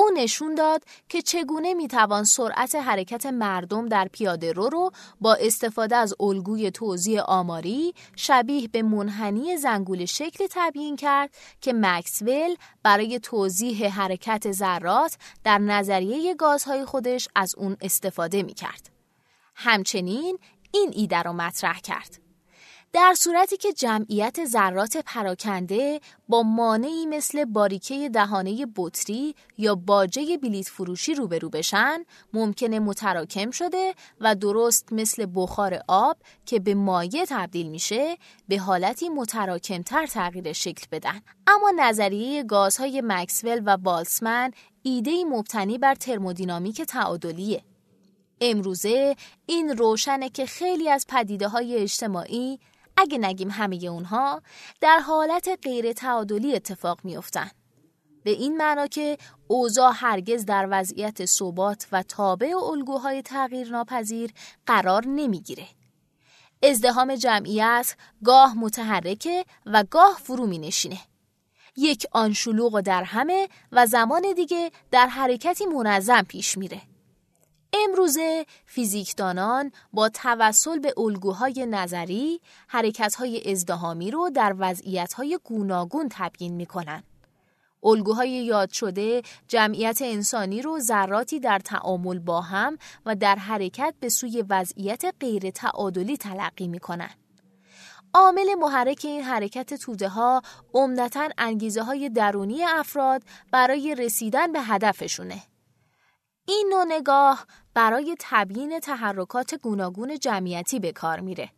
او 0.00 0.10
نشون 0.14 0.54
داد 0.54 0.84
که 1.08 1.22
چگونه 1.22 1.74
می‌توان 1.74 2.24
سرعت 2.24 2.74
حرکت 2.74 3.26
مردم 3.26 3.88
در 3.88 4.08
پیاده 4.12 4.52
رو 4.52 4.68
رو 4.68 4.90
با 5.20 5.34
استفاده 5.34 5.96
از 5.96 6.14
الگوی 6.20 6.70
توزیع 6.70 7.20
آماری 7.20 7.94
شبیه 8.16 8.68
به 8.68 8.82
منحنی 8.82 9.56
زنگول 9.56 10.04
شکل 10.04 10.46
تبیین 10.50 10.96
کرد 10.96 11.34
که 11.60 11.72
مکسول 11.72 12.56
برای 12.82 13.18
توضیح 13.18 13.88
حرکت 13.88 14.52
ذرات 14.52 15.16
در 15.44 15.58
نظریه 15.58 16.34
گازهای 16.34 16.84
خودش 16.84 17.28
از 17.34 17.54
اون 17.54 17.76
استفاده 17.80 18.42
می 18.42 18.54
کرد. 18.54 18.90
همچنین 19.54 20.38
این 20.72 20.90
ایده 20.94 21.22
را 21.22 21.32
مطرح 21.32 21.80
کرد. 21.80 22.29
در 22.92 23.14
صورتی 23.18 23.56
که 23.56 23.72
جمعیت 23.72 24.44
ذرات 24.44 24.96
پراکنده 24.96 26.00
با 26.28 26.42
مانعی 26.42 27.06
مثل 27.06 27.44
باریکه 27.44 28.08
دهانه 28.08 28.66
بطری 28.76 29.34
یا 29.58 29.74
باجه 29.74 30.36
بلیت 30.36 30.68
فروشی 30.68 31.14
روبرو 31.14 31.48
بشن 31.48 32.04
ممکنه 32.32 32.78
متراکم 32.78 33.50
شده 33.50 33.94
و 34.20 34.34
درست 34.34 34.92
مثل 34.92 35.26
بخار 35.34 35.82
آب 35.88 36.16
که 36.46 36.60
به 36.60 36.74
مایع 36.74 37.24
تبدیل 37.28 37.68
میشه 37.68 38.16
به 38.48 38.58
حالتی 38.58 39.08
متراکمتر 39.08 40.06
تغییر 40.06 40.52
شکل 40.52 40.86
بدن. 40.92 41.20
اما 41.46 41.72
نظریه 41.76 42.42
گازهای 42.42 43.02
مکسول 43.04 43.62
و 43.64 43.76
بالسمن 43.76 44.50
ایده 44.82 45.24
مبتنی 45.24 45.78
بر 45.78 45.94
ترمودینامیک 45.94 46.82
تعادلیه. 46.82 47.62
امروزه 48.40 49.16
این 49.46 49.76
روشنه 49.76 50.28
که 50.28 50.46
خیلی 50.46 50.88
از 50.88 51.06
پدیده 51.08 51.48
های 51.48 51.76
اجتماعی 51.76 52.58
اگه 53.00 53.18
نگیم 53.18 53.50
همه 53.50 53.76
اونها 53.76 54.42
در 54.80 54.98
حالت 54.98 55.58
غیر 55.62 55.92
تعادلی 55.92 56.54
اتفاق 56.54 57.00
میافتند. 57.04 57.54
به 58.22 58.30
این 58.30 58.56
معنا 58.56 58.86
که 58.86 59.18
اوضاع 59.46 59.92
هرگز 59.94 60.44
در 60.44 60.68
وضعیت 60.70 61.24
ثبات 61.24 61.86
و 61.92 62.02
تابع 62.02 62.56
الگوهای 62.56 63.22
تغییر 63.22 63.70
ناپذیر 63.70 64.32
قرار 64.66 65.06
نمی‌گیره. 65.06 65.66
ازدهام 66.62 67.14
جمعیت 67.14 67.96
گاه 68.24 68.54
متحرکه 68.58 69.44
و 69.66 69.84
گاه 69.90 70.18
فرو 70.22 70.46
می 70.46 70.58
نشینه. 70.58 70.98
یک 71.76 72.06
آن 72.12 72.32
شلوغ 72.32 72.80
در 72.80 73.02
همه 73.02 73.48
و 73.72 73.86
زمان 73.86 74.22
دیگه 74.36 74.70
در 74.90 75.06
حرکتی 75.06 75.66
منظم 75.66 76.22
پیش 76.22 76.58
میره. 76.58 76.82
امروزه 77.72 78.46
فیزیکدانان 78.66 79.72
با 79.92 80.08
توسل 80.08 80.78
به 80.78 80.94
الگوهای 80.96 81.66
نظری 81.66 82.40
حرکتهای 82.68 83.50
ازدهامی 83.50 84.10
رو 84.10 84.30
در 84.30 84.54
وضعیتهای 84.58 85.38
گوناگون 85.44 86.08
تبیین 86.10 86.54
می‌کنن. 86.54 87.02
الگوهای 87.84 88.30
یاد 88.30 88.70
شده 88.70 89.22
جمعیت 89.48 89.98
انسانی 90.02 90.62
رو 90.62 90.78
ذراتی 90.78 91.40
در 91.40 91.58
تعامل 91.58 92.18
با 92.18 92.40
هم 92.40 92.78
و 93.06 93.14
در 93.14 93.36
حرکت 93.36 93.94
به 94.00 94.08
سوی 94.08 94.44
وضعیت 94.48 95.04
غیر 95.20 95.50
تعادلی 95.50 96.16
تلقی 96.16 96.68
می‌کنن. 96.68 97.10
عامل 98.14 98.54
محرک 98.54 99.00
این 99.04 99.22
حرکت 99.22 99.74
توده 99.74 100.08
ها 100.08 100.42
عمدتا 100.74 101.28
انگیزه 101.38 101.82
های 101.82 102.08
درونی 102.08 102.64
افراد 102.64 103.22
برای 103.52 103.94
رسیدن 103.94 104.52
به 104.52 104.60
هدفشونه. 104.60 105.42
این 106.50 106.68
نوع 106.70 106.84
نگاه 106.84 107.46
برای 107.74 108.16
تبیین 108.20 108.80
تحرکات 108.80 109.54
گوناگون 109.54 110.18
جمعیتی 110.18 110.80
به 110.80 110.92
کار 110.92 111.20
میره. 111.20 111.50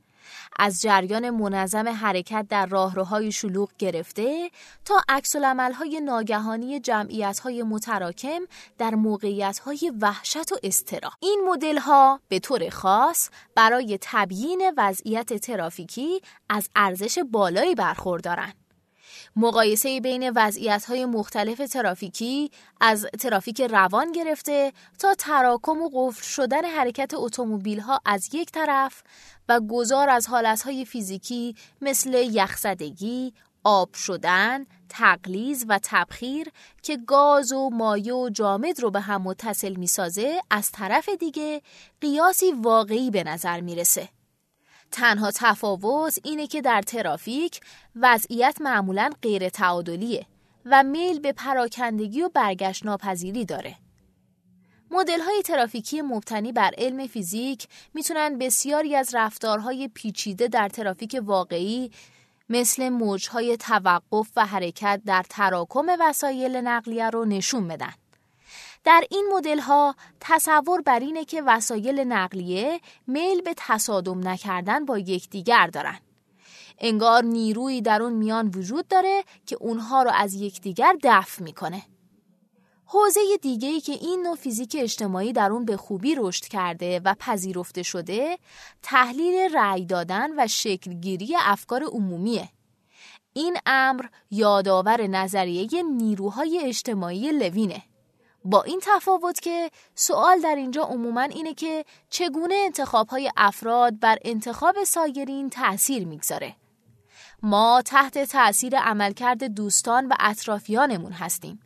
از 0.59 0.83
جریان 0.83 1.31
منظم 1.31 1.89
حرکت 1.89 2.47
در 2.49 2.67
راهروهای 2.67 3.33
شلوغ 3.33 3.71
گرفته 3.79 4.51
تا 4.85 4.95
عکس 5.09 5.37
های 5.37 6.01
ناگهانی 6.01 6.81
های 7.45 7.63
متراکم 7.63 8.41
در 8.79 8.95
موقعیت‌های 8.95 9.93
وحشت 10.01 10.53
و 10.53 10.57
استرا. 10.63 11.11
این 11.21 11.45
مدل 11.49 11.79
ها 11.79 12.21
به 12.29 12.39
طور 12.39 12.69
خاص 12.71 13.31
برای 13.55 13.99
تبیین 14.01 14.73
وضعیت 14.77 15.33
ترافیکی 15.33 16.21
از 16.49 16.69
ارزش 16.77 17.19
بالایی 17.19 17.75
برخوردارند. 17.75 18.62
مقایسه 19.37 20.01
بین 20.01 20.31
وضعیت 20.37 20.85
های 20.85 21.07
مختلف 21.07 21.59
ترافیکی 21.59 22.51
از 22.81 23.07
ترافیک 23.21 23.61
روان 23.61 24.13
گرفته 24.13 24.73
تا 24.99 25.15
تراکم 25.15 25.83
و 25.83 25.91
قفل 25.95 26.23
شدن 26.23 26.65
حرکت 26.65 27.15
اتومبیل 27.15 27.81
ها 27.81 28.01
از 28.05 28.35
یک 28.35 28.51
طرف 28.51 29.03
و 29.49 29.61
گذار 29.71 30.09
از 30.09 30.27
حالت 30.27 30.63
های 30.63 30.85
فیزیکی 30.85 31.55
مثل 31.81 32.15
یخزدگی، 32.15 33.35
آب 33.65 33.95
شدن، 33.95 34.67
تقلیز 34.89 35.65
و 35.69 35.81
تبخیر 35.83 36.49
که 36.83 36.97
گاز 36.97 37.53
و 37.53 37.71
مایع 37.71 38.15
و 38.15 38.29
جامد 38.29 38.81
رو 38.81 38.91
به 38.91 39.01
هم 39.01 39.23
متصل 39.23 39.75
می‌سازه 39.75 40.41
از 40.51 40.71
طرف 40.71 41.09
دیگه 41.09 41.63
قیاسی 42.01 42.53
واقعی 42.53 43.11
به 43.11 43.25
نظر 43.25 43.61
می‌رسه. 43.61 44.09
تنها 44.93 45.31
تفاوت 45.35 46.19
اینه 46.25 46.47
که 46.47 46.61
در 46.61 46.83
ترافیک 46.83 47.61
وضعیت 47.97 48.57
معمولا 48.61 49.11
غیر 49.23 49.49
تعادلیه 49.49 50.27
و 50.67 50.83
میل 50.83 51.21
به 51.21 51.33
پراکندگی 51.33 52.23
و 52.23 52.29
برگشت 52.29 52.87
ناپذیری 52.87 53.45
داره. 53.45 53.77
مدل 54.91 55.21
های 55.21 55.43
ترافیکی 55.45 56.03
مبتنی 56.03 56.53
بر 56.53 56.71
علم 56.79 57.07
فیزیک 57.07 57.69
می‌تونن 57.95 58.39
بسیاری 58.39 58.97
از 58.97 59.15
رفتارهای 59.15 59.89
پیچیده 59.89 60.49
در 60.49 60.69
ترافیک 60.69 61.21
واقعی 61.23 61.91
مثل 62.49 62.89
موجهای 62.89 63.57
توقف 63.57 64.31
و 64.37 64.47
حرکت 64.47 65.03
در 65.07 65.25
تراکم 65.31 65.87
وسایل 66.01 66.57
نقلیه 66.57 67.11
رو 67.11 67.25
نشون 67.25 67.69
بدن. 67.69 67.93
در 68.85 69.05
این 69.11 69.31
مدل 69.33 69.59
ها 69.59 69.95
تصور 70.21 70.81
بر 70.81 71.01
اینه 71.01 71.25
که 71.25 71.43
وسایل 71.43 72.01
نقلیه 72.01 72.81
میل 73.07 73.41
به 73.41 73.55
تصادم 73.57 74.29
نکردن 74.29 74.85
با 74.85 74.99
یکدیگر 74.99 75.67
دارن. 75.67 75.99
انگار 76.79 77.25
نیرویی 77.25 77.83
در 77.83 78.03
اون 78.03 78.13
میان 78.13 78.49
وجود 78.49 78.89
داره 78.89 79.25
که 79.47 79.57
اونها 79.61 80.03
رو 80.03 80.11
از 80.15 80.35
یکدیگر 80.35 80.97
دفع 81.03 81.43
می‌کنه. 81.43 81.83
حوزه 82.85 83.21
دیگه 83.43 83.69
ای 83.69 83.81
که 83.81 83.93
این 83.93 84.23
نوع 84.23 84.37
فیزیک 84.37 84.77
اجتماعی 84.79 85.33
در 85.33 85.53
اون 85.53 85.65
به 85.65 85.77
خوبی 85.77 86.15
رشد 86.15 86.45
کرده 86.45 87.01
و 87.05 87.15
پذیرفته 87.19 87.83
شده 87.83 88.39
تحلیل 88.83 89.55
رأی 89.55 89.87
دادن 89.87 90.31
و 90.37 90.47
شکلگیری 90.47 91.37
افکار 91.39 91.83
عمومیه 91.83 92.49
این 93.33 93.57
امر 93.67 94.05
یادآور 94.31 95.07
نظریه 95.07 95.83
نیروهای 95.83 96.61
اجتماعی 96.65 97.33
لوینه. 97.33 97.83
با 98.45 98.63
این 98.63 98.81
تفاوت 98.83 99.41
که 99.41 99.71
سوال 99.95 100.41
در 100.41 100.55
اینجا 100.55 100.83
عموما 100.83 101.23
اینه 101.23 101.55
که 101.55 101.85
چگونه 102.11 102.55
انتخابهای 102.55 103.31
افراد 103.37 103.99
بر 104.01 104.19
انتخاب 104.25 104.85
سایرین 104.85 105.51
تأثیر 105.51 106.07
می‌گذاره. 106.07 106.57
ما 107.43 107.83
تحت 107.85 108.19
تأثیر 108.19 108.79
عملکرد 108.79 109.45
دوستان 109.45 110.07
و 110.07 110.15
اطرافیانمون 110.21 111.13
هستیم 111.13 111.61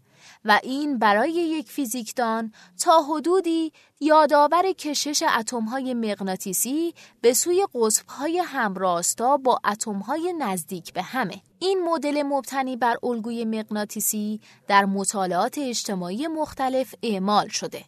و 0.47 0.61
این 0.63 0.99
برای 0.99 1.33
یک 1.33 1.71
فیزیکدان 1.71 2.53
تا 2.81 3.03
حدودی 3.03 3.73
یادآور 4.01 4.73
کشش 4.73 5.23
اتمهای 5.39 5.95
مغناطیسی 5.95 6.95
به 7.21 7.33
سوی 7.33 7.67
قطبهای 7.75 8.39
همراستا 8.39 9.37
با 9.37 9.61
اتمهای 9.65 10.35
نزدیک 10.39 10.93
به 10.93 11.03
همه. 11.03 11.43
این 11.59 11.85
مدل 11.85 12.23
مبتنی 12.23 12.77
بر 12.77 12.97
الگوی 13.03 13.45
مغناطیسی 13.45 14.41
در 14.69 14.85
مطالعات 14.85 15.59
اجتماعی 15.59 16.27
مختلف 16.27 16.95
اعمال 17.03 17.49
شده. 17.49 17.85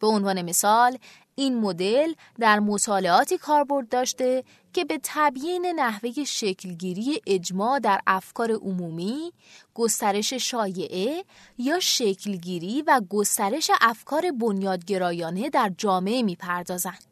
به 0.00 0.06
عنوان 0.06 0.42
مثال 0.42 0.98
این 1.38 1.60
مدل 1.60 2.12
در 2.38 2.58
مطالعاتی 2.58 3.38
کاربرد 3.38 3.88
داشته 3.88 4.44
که 4.72 4.84
به 4.84 5.00
تبیین 5.02 5.66
نحوه 5.66 6.24
شکلگیری 6.24 7.20
اجماع 7.26 7.78
در 7.78 8.00
افکار 8.06 8.52
عمومی، 8.52 9.32
گسترش 9.74 10.32
شایعه 10.32 11.24
یا 11.58 11.80
شکلگیری 11.80 12.82
و 12.86 13.00
گسترش 13.10 13.70
افکار 13.80 14.30
بنیادگرایانه 14.30 15.50
در 15.50 15.72
جامعه 15.78 16.22
می‌پردازند. 16.22 17.04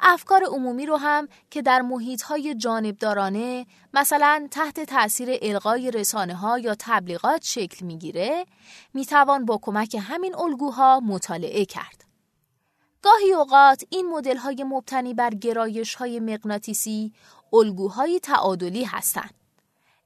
افکار 0.00 0.44
عمومی 0.44 0.86
رو 0.86 0.96
هم 0.96 1.28
که 1.50 1.62
در 1.62 1.80
محیطهای 1.80 2.54
جانبدارانه 2.54 3.66
مثلا 3.94 4.48
تحت 4.50 4.80
تأثیر 4.80 5.38
القای 5.42 5.90
رسانه 5.90 6.34
ها 6.34 6.58
یا 6.58 6.76
تبلیغات 6.78 7.44
شکل 7.44 7.86
می‌گیره 7.86 8.46
می‌توان 8.94 9.44
با 9.44 9.58
کمک 9.62 9.96
همین 10.00 10.34
الگوها 10.36 11.00
مطالعه 11.00 11.64
کرد. 11.64 12.09
گاهی 13.02 13.32
اوقات 13.32 13.84
این 13.90 14.08
مدل 14.08 14.36
های 14.36 14.64
مبتنی 14.64 15.14
بر 15.14 15.30
گرایش 15.30 15.94
های 15.94 16.20
مغناطیسی 16.20 17.12
الگوهای 17.52 18.20
تعادلی 18.20 18.84
هستند. 18.84 19.34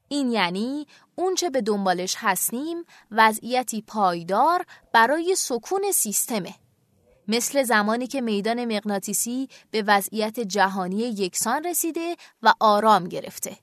این 0.09 0.33
یعنی 0.33 0.87
اونچه 1.17 1.51
به 1.51 1.61
دنبالش 1.61 2.15
هستیم 2.19 2.85
وضعیتی 3.11 3.83
پایدار 3.83 4.67
برای 4.93 5.35
سکون 5.37 5.93
سیستمه. 5.95 6.55
مثل 7.29 7.63
زمانی 7.63 8.07
که 8.07 8.21
میدان 8.21 8.65
مغناطیسی 8.65 9.49
به 9.71 9.85
وضعیت 9.87 10.41
جهانی 10.41 10.97
یکسان 10.97 11.65
رسیده 11.65 12.17
و 12.43 12.53
آرام 12.61 13.09
گرفته. 13.09 13.57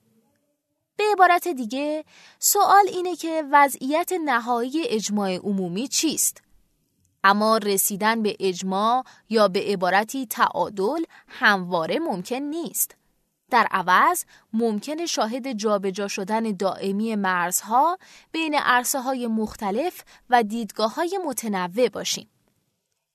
به 0.97 1.03
عبارت 1.11 1.47
دیگه 1.47 2.05
سوال 2.39 2.87
اینه 2.87 3.15
که 3.15 3.43
وضعیت 3.51 4.11
نهایی 4.25 4.87
اجماع 4.87 5.35
عمومی 5.35 5.87
چیست؟ 5.87 6.41
اما 7.23 7.57
رسیدن 7.57 8.23
به 8.23 8.35
اجماع 8.39 9.03
یا 9.29 9.47
به 9.47 9.59
عبارتی 9.59 10.25
تعادل 10.25 11.03
همواره 11.27 11.99
ممکن 11.99 12.35
نیست. 12.35 12.95
در 13.51 13.67
عوض 13.71 14.23
ممکن 14.53 15.05
شاهد 15.05 15.51
جابجا 15.51 16.07
شدن 16.07 16.51
دائمی 16.51 17.15
مرزها 17.15 17.97
بین 18.31 18.55
عرصه 18.55 19.01
های 19.01 19.27
مختلف 19.27 20.03
و 20.29 20.43
دیدگاه 20.43 20.95
های 20.95 21.19
متنوع 21.25 21.89
باشیم. 21.89 22.29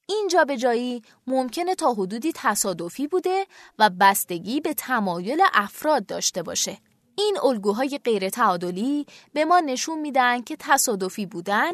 این 0.09 0.29
جابجایی 0.31 1.03
ممکنه 1.27 1.75
تا 1.75 1.93
حدودی 1.93 2.33
تصادفی 2.35 3.07
بوده 3.09 3.47
و 3.79 3.91
بستگی 4.01 4.61
به 4.61 4.75
تمایل 4.75 5.43
افراد 5.55 6.07
داشته 6.07 6.43
باشه. 6.43 6.79
این 7.19 7.39
الگوهای 7.43 8.01
غیر 8.05 8.29
تعادلی 8.29 9.07
به 9.33 9.45
ما 9.45 9.61
نشون 9.61 9.99
میدن 9.99 10.43
که 10.43 10.57
تصادفی 10.59 11.27
بودن 11.27 11.73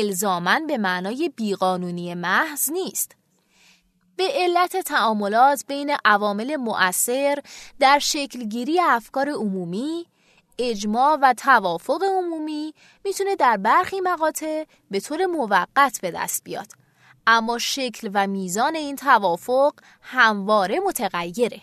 الزامن 0.00 0.66
به 0.66 0.78
معنای 0.78 1.32
بیقانونی 1.36 2.14
محض 2.14 2.70
نیست. 2.72 3.16
به 4.16 4.24
علت 4.32 4.76
تعاملات 4.76 5.64
بین 5.68 5.96
عوامل 6.04 6.56
مؤثر 6.56 7.38
در 7.80 7.98
شکلگیری 7.98 8.80
افکار 8.80 9.30
عمومی، 9.30 10.06
اجماع 10.58 11.18
و 11.22 11.34
توافق 11.36 12.02
عمومی 12.02 12.74
می‌تونه 13.04 13.36
در 13.36 13.56
برخی 13.56 14.00
مقاطع 14.00 14.64
به 14.90 15.00
طور 15.00 15.26
موقت 15.26 15.98
به 16.02 16.10
دست 16.10 16.44
بیاد. 16.44 16.72
اما 17.26 17.58
شکل 17.58 18.10
و 18.14 18.26
میزان 18.26 18.76
این 18.76 18.96
توافق 18.96 19.72
همواره 20.02 20.80
متغیره. 20.80 21.60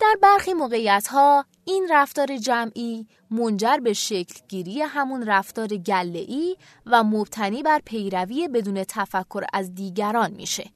در 0.00 0.16
برخی 0.22 0.52
موقعیت 0.52 1.06
ها 1.06 1.44
این 1.64 1.88
رفتار 1.90 2.36
جمعی 2.36 3.06
منجر 3.30 3.76
به 3.76 3.92
شکلگیری 3.92 4.82
همون 4.82 5.26
رفتار 5.26 5.68
گله‌ای 5.68 6.56
و 6.86 7.04
مبتنی 7.04 7.62
بر 7.62 7.80
پیروی 7.84 8.48
بدون 8.48 8.84
تفکر 8.84 9.44
از 9.52 9.74
دیگران 9.74 10.30
میشه. 10.30 10.70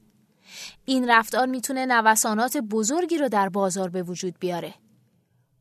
این 0.84 1.10
رفتار 1.10 1.46
می‌تونه 1.46 1.86
نوسانات 1.86 2.56
بزرگی 2.56 3.18
رو 3.18 3.28
در 3.28 3.48
بازار 3.48 3.88
به 3.88 4.02
وجود 4.02 4.34
بیاره. 4.40 4.74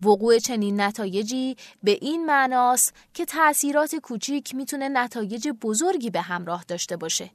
وقوع 0.01 0.39
چنین 0.39 0.81
نتایجی 0.81 1.55
به 1.83 1.97
این 2.01 2.25
معناست 2.25 2.93
که 3.13 3.25
تأثیرات 3.25 3.95
کوچیک 3.95 4.55
می‌تونه 4.55 4.89
نتایج 4.89 5.47
بزرگی 5.47 6.09
به 6.09 6.21
همراه 6.21 6.63
داشته 6.67 6.97
باشه. 6.97 7.31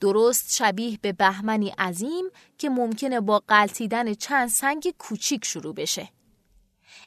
درست 0.00 0.54
شبیه 0.54 0.98
به 1.02 1.12
بهمنی 1.12 1.68
عظیم 1.68 2.24
که 2.58 2.68
ممکنه 2.70 3.20
با 3.20 3.42
قلتیدن 3.48 4.14
چند 4.14 4.48
سنگ 4.48 4.94
کوچیک 4.98 5.44
شروع 5.44 5.74
بشه. 5.74 6.08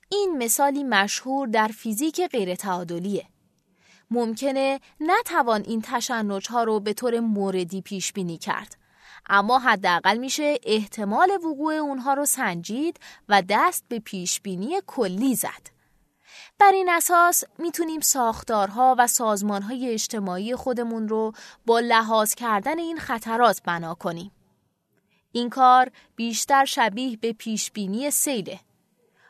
این 0.10 0.38
مثالی 0.38 0.84
مشهور 0.84 1.48
در 1.48 1.68
فیزیک 1.68 2.22
غیرتعادلیه. 2.22 3.26
ممکنه 4.12 4.80
نتوان 5.00 5.64
این 5.68 5.82
تشنج 5.82 6.48
ها 6.48 6.64
رو 6.64 6.80
به 6.80 6.94
طور 6.94 7.20
موردی 7.20 7.82
پیش 7.82 8.14
بینی 8.14 8.38
کرد. 8.38 8.78
اما 9.30 9.60
حداقل 9.60 10.18
میشه 10.18 10.58
احتمال 10.64 11.32
وقوع 11.32 11.74
اونها 11.74 12.14
رو 12.14 12.26
سنجید 12.26 13.00
و 13.30 13.44
دست 13.50 13.86
به 13.88 14.00
پیش 14.00 14.42
بینی 14.42 14.76
کلی 14.88 15.36
زد. 15.36 15.81
بر 16.62 16.72
این 16.72 16.90
اساس 16.90 17.44
می‌تونیم 17.58 18.00
ساختارها 18.00 18.96
و 18.98 19.08
سازمانهای 19.08 19.90
اجتماعی 19.90 20.56
خودمون 20.56 21.08
رو 21.08 21.34
با 21.66 21.80
لحاظ 21.80 22.36
کردن 22.36 22.80
این 22.80 22.98
خطرات 22.98 23.62
بنا 23.66 23.94
کنیم. 23.94 24.32
این 25.32 25.50
کار 25.50 25.92
بیشتر 26.16 26.66
شبیه 26.66 27.18
به 27.18 27.34
پیشبینی 27.34 28.12
سیله. 28.12 28.60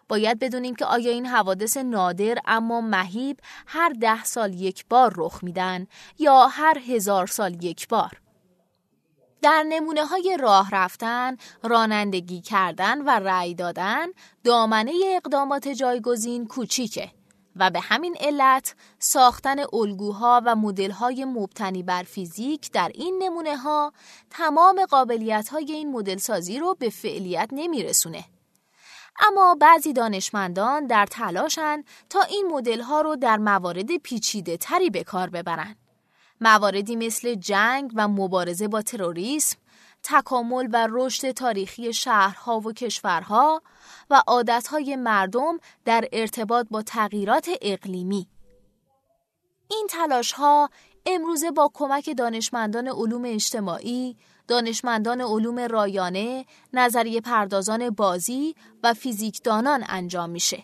باید 0.09 0.39
بدونیم 0.39 0.75
که 0.75 0.86
آیا 0.86 1.11
این 1.11 1.25
حوادث 1.25 1.77
نادر 1.77 2.38
اما 2.45 2.82
مهیب 2.82 3.39
هر 3.67 3.89
ده 3.89 4.23
سال 4.23 4.53
یک 4.53 4.86
بار 4.89 5.13
رخ 5.15 5.43
میدن 5.43 5.88
یا 6.19 6.47
هر 6.47 6.77
هزار 6.77 7.27
سال 7.27 7.63
یک 7.63 7.88
بار. 7.88 8.21
در 9.41 9.63
نمونه 9.69 10.05
های 10.05 10.38
راه 10.39 10.69
رفتن، 10.71 11.38
رانندگی 11.63 12.41
کردن 12.41 13.01
و 13.01 13.09
رأی 13.09 13.55
دادن 13.55 14.07
دامنه 14.43 14.91
اقدامات 15.15 15.67
جایگزین 15.67 16.47
کوچیکه 16.47 17.20
و 17.56 17.70
به 17.70 17.80
همین 17.80 18.16
علت 18.20 18.76
ساختن 18.99 19.60
الگوها 19.74 20.41
و 20.45 20.56
مدل‌های 20.56 21.26
مبتنی 21.26 21.84
بر 21.84 22.04
فیزیک 22.04 22.72
در 22.72 22.91
این 22.93 23.24
نمونه 23.24 23.58
ها 23.58 23.93
تمام 24.30 24.86
قابلیت‌های 24.86 25.72
این 25.72 25.91
مدل 25.91 26.18
سازی 26.18 26.60
رو 26.60 26.76
به 26.80 26.89
فعلیت 26.89 27.49
نمیرسونه. 27.52 28.26
اما 29.20 29.56
بعضی 29.56 29.93
دانشمندان 29.93 30.88
در 30.88 31.06
تلاشن 31.06 31.84
تا 32.10 32.22
این 32.22 32.47
مدل‌ها 32.52 33.02
رو 33.02 33.16
در 33.16 33.38
موارد 33.38 33.97
پیچیده 33.97 34.58
تری 34.58 34.89
به 34.89 35.04
کار 35.04 35.30
ببرن. 35.30 35.76
مواردی 36.41 36.95
مثل 36.95 37.36
جنگ 37.36 37.91
و 37.95 38.08
مبارزه 38.08 38.68
با 38.68 38.82
تروریسم، 38.82 39.58
تکامل 40.04 40.68
و 40.74 40.88
رشد 40.91 41.32
تاریخی 41.32 41.93
شهرها 41.93 42.60
و 42.60 42.74
کشورها 42.74 43.62
و 44.12 44.24
عادتهای 44.28 44.95
مردم 44.95 45.59
در 45.86 46.07
ارتباط 46.14 46.68
با 46.70 46.82
تغییرات 46.82 47.49
اقلیمی. 47.62 48.28
این 49.68 49.88
تلاش 49.89 50.32
ها 50.32 50.70
امروزه 51.05 51.51
با 51.51 51.72
کمک 51.74 52.09
دانشمندان 52.18 52.88
علوم 52.88 53.26
اجتماعی، 53.26 54.18
دانشمندان 54.47 55.22
علوم 55.22 55.59
رایانه، 55.59 56.45
نظریه 56.74 57.22
پردازان 57.22 57.89
بازی 57.89 58.55
و 58.84 58.93
فیزیکدانان 58.93 59.84
انجام 59.88 60.30
میشه. 60.30 60.64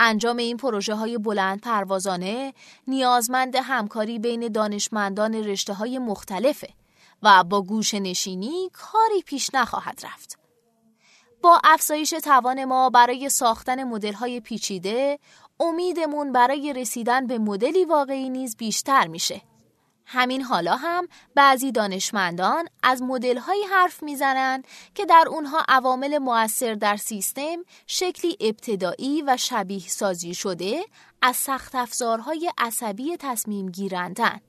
انجام 0.00 0.36
این 0.36 0.56
پروژه 0.56 0.94
های 0.94 1.18
بلند 1.18 1.60
پروازانه 1.60 2.54
نیازمند 2.86 3.56
همکاری 3.56 4.18
بین 4.18 4.48
دانشمندان 4.48 5.34
رشته 5.34 5.74
های 5.74 5.98
مختلفه 5.98 6.68
و 7.22 7.44
با 7.44 7.62
گوش 7.62 7.94
نشینی 7.94 8.70
کاری 8.72 9.22
پیش 9.26 9.50
نخواهد 9.54 10.00
رفت. 10.04 10.37
با 11.42 11.60
افزایش 11.64 12.10
توان 12.10 12.64
ما 12.64 12.90
برای 12.90 13.28
ساختن 13.28 13.84
مدل 13.84 14.12
های 14.12 14.40
پیچیده، 14.40 15.18
امیدمون 15.60 16.32
برای 16.32 16.72
رسیدن 16.72 17.26
به 17.26 17.38
مدلی 17.38 17.84
واقعی 17.84 18.30
نیز 18.30 18.56
بیشتر 18.56 19.06
میشه. 19.06 19.42
همین 20.10 20.42
حالا 20.42 20.76
هم 20.76 21.08
بعضی 21.34 21.72
دانشمندان 21.72 22.68
از 22.82 23.02
مدل‌هایی 23.02 23.62
حرف 23.62 24.02
می‌زنند 24.02 24.66
که 24.94 25.06
در 25.06 25.24
اونها 25.30 25.64
عوامل 25.68 26.18
مؤثر 26.18 26.74
در 26.74 26.96
سیستم 26.96 27.56
شکلی 27.86 28.36
ابتدایی 28.40 29.22
و 29.26 29.36
شبیه 29.36 29.88
سازی 29.88 30.34
شده 30.34 30.84
از 31.22 31.36
سخت 31.36 31.74
افزارهای 31.74 32.52
عصبی 32.58 33.16
تصمیم 33.16 33.70
گیرندن 33.70 34.40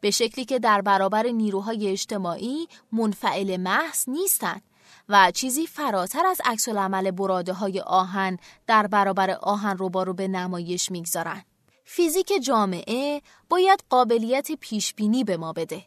به 0.00 0.10
شکلی 0.10 0.44
که 0.44 0.58
در 0.58 0.80
برابر 0.80 1.26
نیروهای 1.26 1.88
اجتماعی 1.88 2.68
منفعل 2.92 3.56
محض 3.56 4.08
نیستند 4.08 4.62
و 5.08 5.30
چیزی 5.30 5.66
فراتر 5.66 6.26
از 6.26 6.40
عکس 6.44 6.68
العمل 6.68 7.10
براده 7.10 7.52
های 7.52 7.80
آهن 7.80 8.38
در 8.66 8.86
برابر 8.86 9.30
آهن 9.30 9.76
رو 9.76 9.88
رو 9.88 10.12
به 10.12 10.28
نمایش 10.28 10.90
می‌گذارن. 10.90 11.44
فیزیک 11.84 12.32
جامعه 12.42 13.22
باید 13.48 13.84
قابلیت 13.90 14.52
پیش 14.52 14.94
بینی 14.94 15.24
به 15.24 15.36
ما 15.36 15.52
بده 15.52 15.82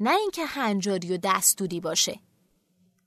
نه 0.00 0.10
اینکه 0.10 0.44
هنجاری 0.44 1.14
و 1.14 1.18
دستوری 1.22 1.80
باشه 1.80 2.20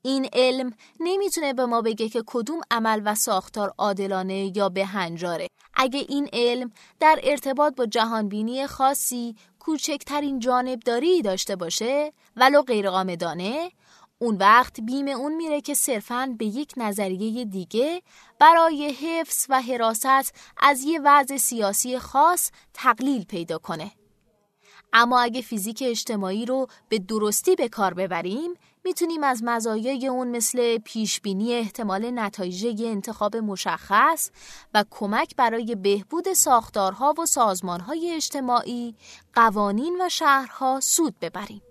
این 0.02 0.28
علم 0.32 0.72
نمی‌تونه 1.00 1.52
به 1.52 1.66
ما 1.66 1.82
بگه 1.82 2.08
که 2.08 2.22
کدوم 2.26 2.60
عمل 2.70 3.02
و 3.04 3.14
ساختار 3.14 3.74
عادلانه 3.78 4.56
یا 4.56 4.68
به 4.68 4.84
هنجاره 4.84 5.48
اگه 5.74 6.06
این 6.08 6.28
علم 6.32 6.70
در 7.00 7.20
ارتباط 7.22 7.74
با 7.74 7.86
جهانبینی 7.86 8.66
خاصی 8.66 9.36
کوچکترین 9.58 10.38
جانبداری 10.38 11.22
داشته 11.22 11.56
باشه 11.56 12.12
ولو 12.36 12.62
غیر 12.62 12.88
آمدانه 12.88 13.70
اون 14.20 14.36
وقت 14.36 14.80
بیم 14.80 15.08
اون 15.08 15.34
میره 15.34 15.60
که 15.60 15.74
صرفاً 15.74 16.34
به 16.38 16.44
یک 16.44 16.72
نظریه 16.76 17.44
دیگه 17.44 18.02
برای 18.40 18.92
حفظ 18.92 19.46
و 19.48 19.62
حراست 19.62 20.34
از 20.56 20.82
یه 20.82 21.00
وضع 21.04 21.36
سیاسی 21.36 21.98
خاص 21.98 22.50
تقلیل 22.74 23.24
پیدا 23.24 23.58
کنه. 23.58 23.92
اما 24.92 25.20
اگه 25.20 25.42
فیزیک 25.42 25.82
اجتماعی 25.86 26.46
رو 26.46 26.66
به 26.88 26.98
درستی 26.98 27.56
به 27.56 27.68
کار 27.68 27.94
ببریم 27.94 28.54
می‌تونیم 28.84 29.24
از 29.24 29.42
مزایای 29.44 30.06
اون 30.06 30.28
مثل 30.28 30.78
پیشبینی 30.78 31.54
احتمال 31.54 32.10
نتایج 32.10 32.82
انتخاب 32.84 33.36
مشخص 33.36 34.30
و 34.74 34.84
کمک 34.90 35.36
برای 35.36 35.74
بهبود 35.74 36.32
ساختارها 36.32 37.14
و 37.18 37.26
سازمانهای 37.26 38.12
اجتماعی، 38.14 38.94
قوانین 39.34 39.98
و 40.00 40.08
شهرها 40.08 40.80
سود 40.80 41.14
ببریم. 41.20 41.62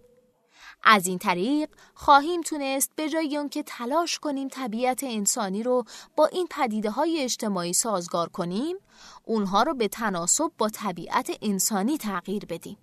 از 0.83 1.07
این 1.07 1.17
طریق 1.17 1.69
خواهیم 1.93 2.41
تونست 2.41 2.91
به 2.95 3.09
جای 3.09 3.49
که 3.51 3.63
تلاش 3.63 4.19
کنیم 4.19 4.47
طبیعت 4.47 5.03
انسانی 5.03 5.63
رو 5.63 5.83
با 6.15 6.25
این 6.25 6.47
پدیده 6.51 6.89
های 6.89 7.23
اجتماعی 7.23 7.73
سازگار 7.73 8.29
کنیم 8.29 8.75
اونها 9.23 9.63
رو 9.63 9.73
به 9.73 9.87
تناسب 9.87 10.51
با 10.57 10.69
طبیعت 10.69 11.37
انسانی 11.41 11.97
تغییر 11.97 12.45
بدیم. 12.45 12.77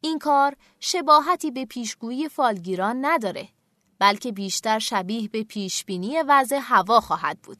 این 0.00 0.18
کار 0.18 0.56
شباهتی 0.80 1.50
به 1.50 1.64
پیشگویی 1.64 2.28
فالگیران 2.28 3.04
نداره 3.04 3.48
بلکه 3.98 4.32
بیشتر 4.32 4.78
شبیه 4.78 5.28
به 5.28 5.42
پیشبینی 5.42 6.22
وضع 6.22 6.58
هوا 6.62 7.00
خواهد 7.00 7.38
بود. 7.42 7.58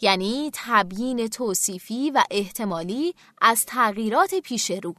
یعنی 0.00 0.50
تبیین 0.54 1.28
توصیفی 1.28 2.10
و 2.10 2.24
احتمالی 2.30 3.14
از 3.40 3.66
تغییرات 3.66 4.34
پیش 4.34 4.70
رو. 4.70 4.94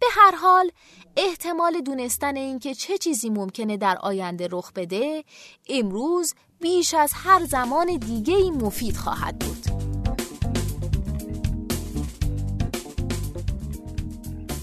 به 0.00 0.06
هر 0.10 0.34
حال 0.34 0.70
احتمال 1.16 1.80
دونستن 1.80 2.36
اینکه 2.36 2.74
چه 2.74 2.98
چیزی 2.98 3.30
ممکنه 3.30 3.76
در 3.76 3.96
آینده 3.96 4.48
رخ 4.50 4.72
بده 4.72 5.24
امروز 5.68 6.34
بیش 6.60 6.94
از 6.94 7.12
هر 7.14 7.44
زمان 7.44 7.96
دیگه 7.96 8.36
ای 8.36 8.50
مفید 8.50 8.96
خواهد 8.96 9.38
بود. 9.38 9.66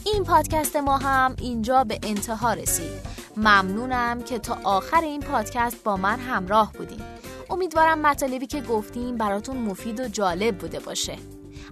این 0.06 0.24
پادکست 0.24 0.76
ما 0.76 0.98
هم 0.98 1.36
اینجا 1.42 1.84
به 1.84 2.00
انتها 2.04 2.54
رسید. 2.54 3.08
ممنونم 3.38 4.22
که 4.24 4.40
تا 4.40 4.58
آخر 4.64 5.02
این 5.02 5.22
پادکست 5.22 5.84
با 5.84 5.98
من 5.98 6.20
همراه 6.20 6.74
بودیم. 6.74 7.04
امیدوارم 7.50 8.00
مطالبی 8.00 8.48
که 8.48 8.62
گفتیم 8.62 9.18
براتون 9.18 9.58
مفید 9.58 10.00
و 10.00 10.08
جالب 10.08 10.58
بوده 10.58 10.80
باشه. 10.80 11.18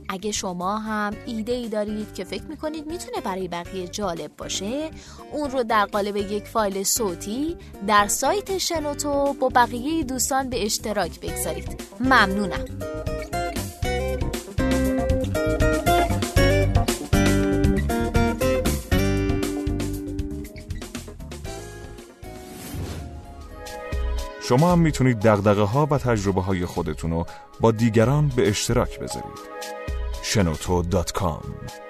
اگه 0.10 0.32
شما 0.32 0.78
هم 0.78 1.14
ایده 1.26 1.52
ای 1.52 1.70
دارید 1.70 2.14
که 2.14 2.24
فکر 2.24 2.44
می‌کنید 2.44 2.88
می‌تونه 2.88 3.22
برای 3.24 3.48
بقیه 3.48 3.88
جالب 3.88 4.32
باشه 4.38 4.90
اون 5.32 5.52
رو 5.52 5.64
در 5.64 5.86
قالب 5.86 6.16
یک 6.16 6.44
فایل 6.44 6.84
صوتی 6.84 7.58
در 7.88 8.08
سایت 8.08 8.58
شنوتو 8.58 9.34
با 9.34 9.50
بقیه 9.50 10.04
دوستان 10.04 10.50
به 10.50 10.66
اشتراک 10.66 11.20
بگذارید 11.20 11.84
ممنونم 12.00 12.66
شما 24.48 24.72
هم 24.72 24.80
می‌تونید 24.80 25.20
دقدقه 25.20 25.62
ها 25.62 25.88
و 25.92 25.98
تجربه 25.98 26.42
های 26.42 26.66
خودتون 26.66 27.12
رو 27.12 27.26
با 27.60 27.72
دیگران 27.72 28.32
به 28.36 28.50
اشتراک 28.50 29.00
بذارید. 29.00 29.56
شنوتو.com 30.26 31.85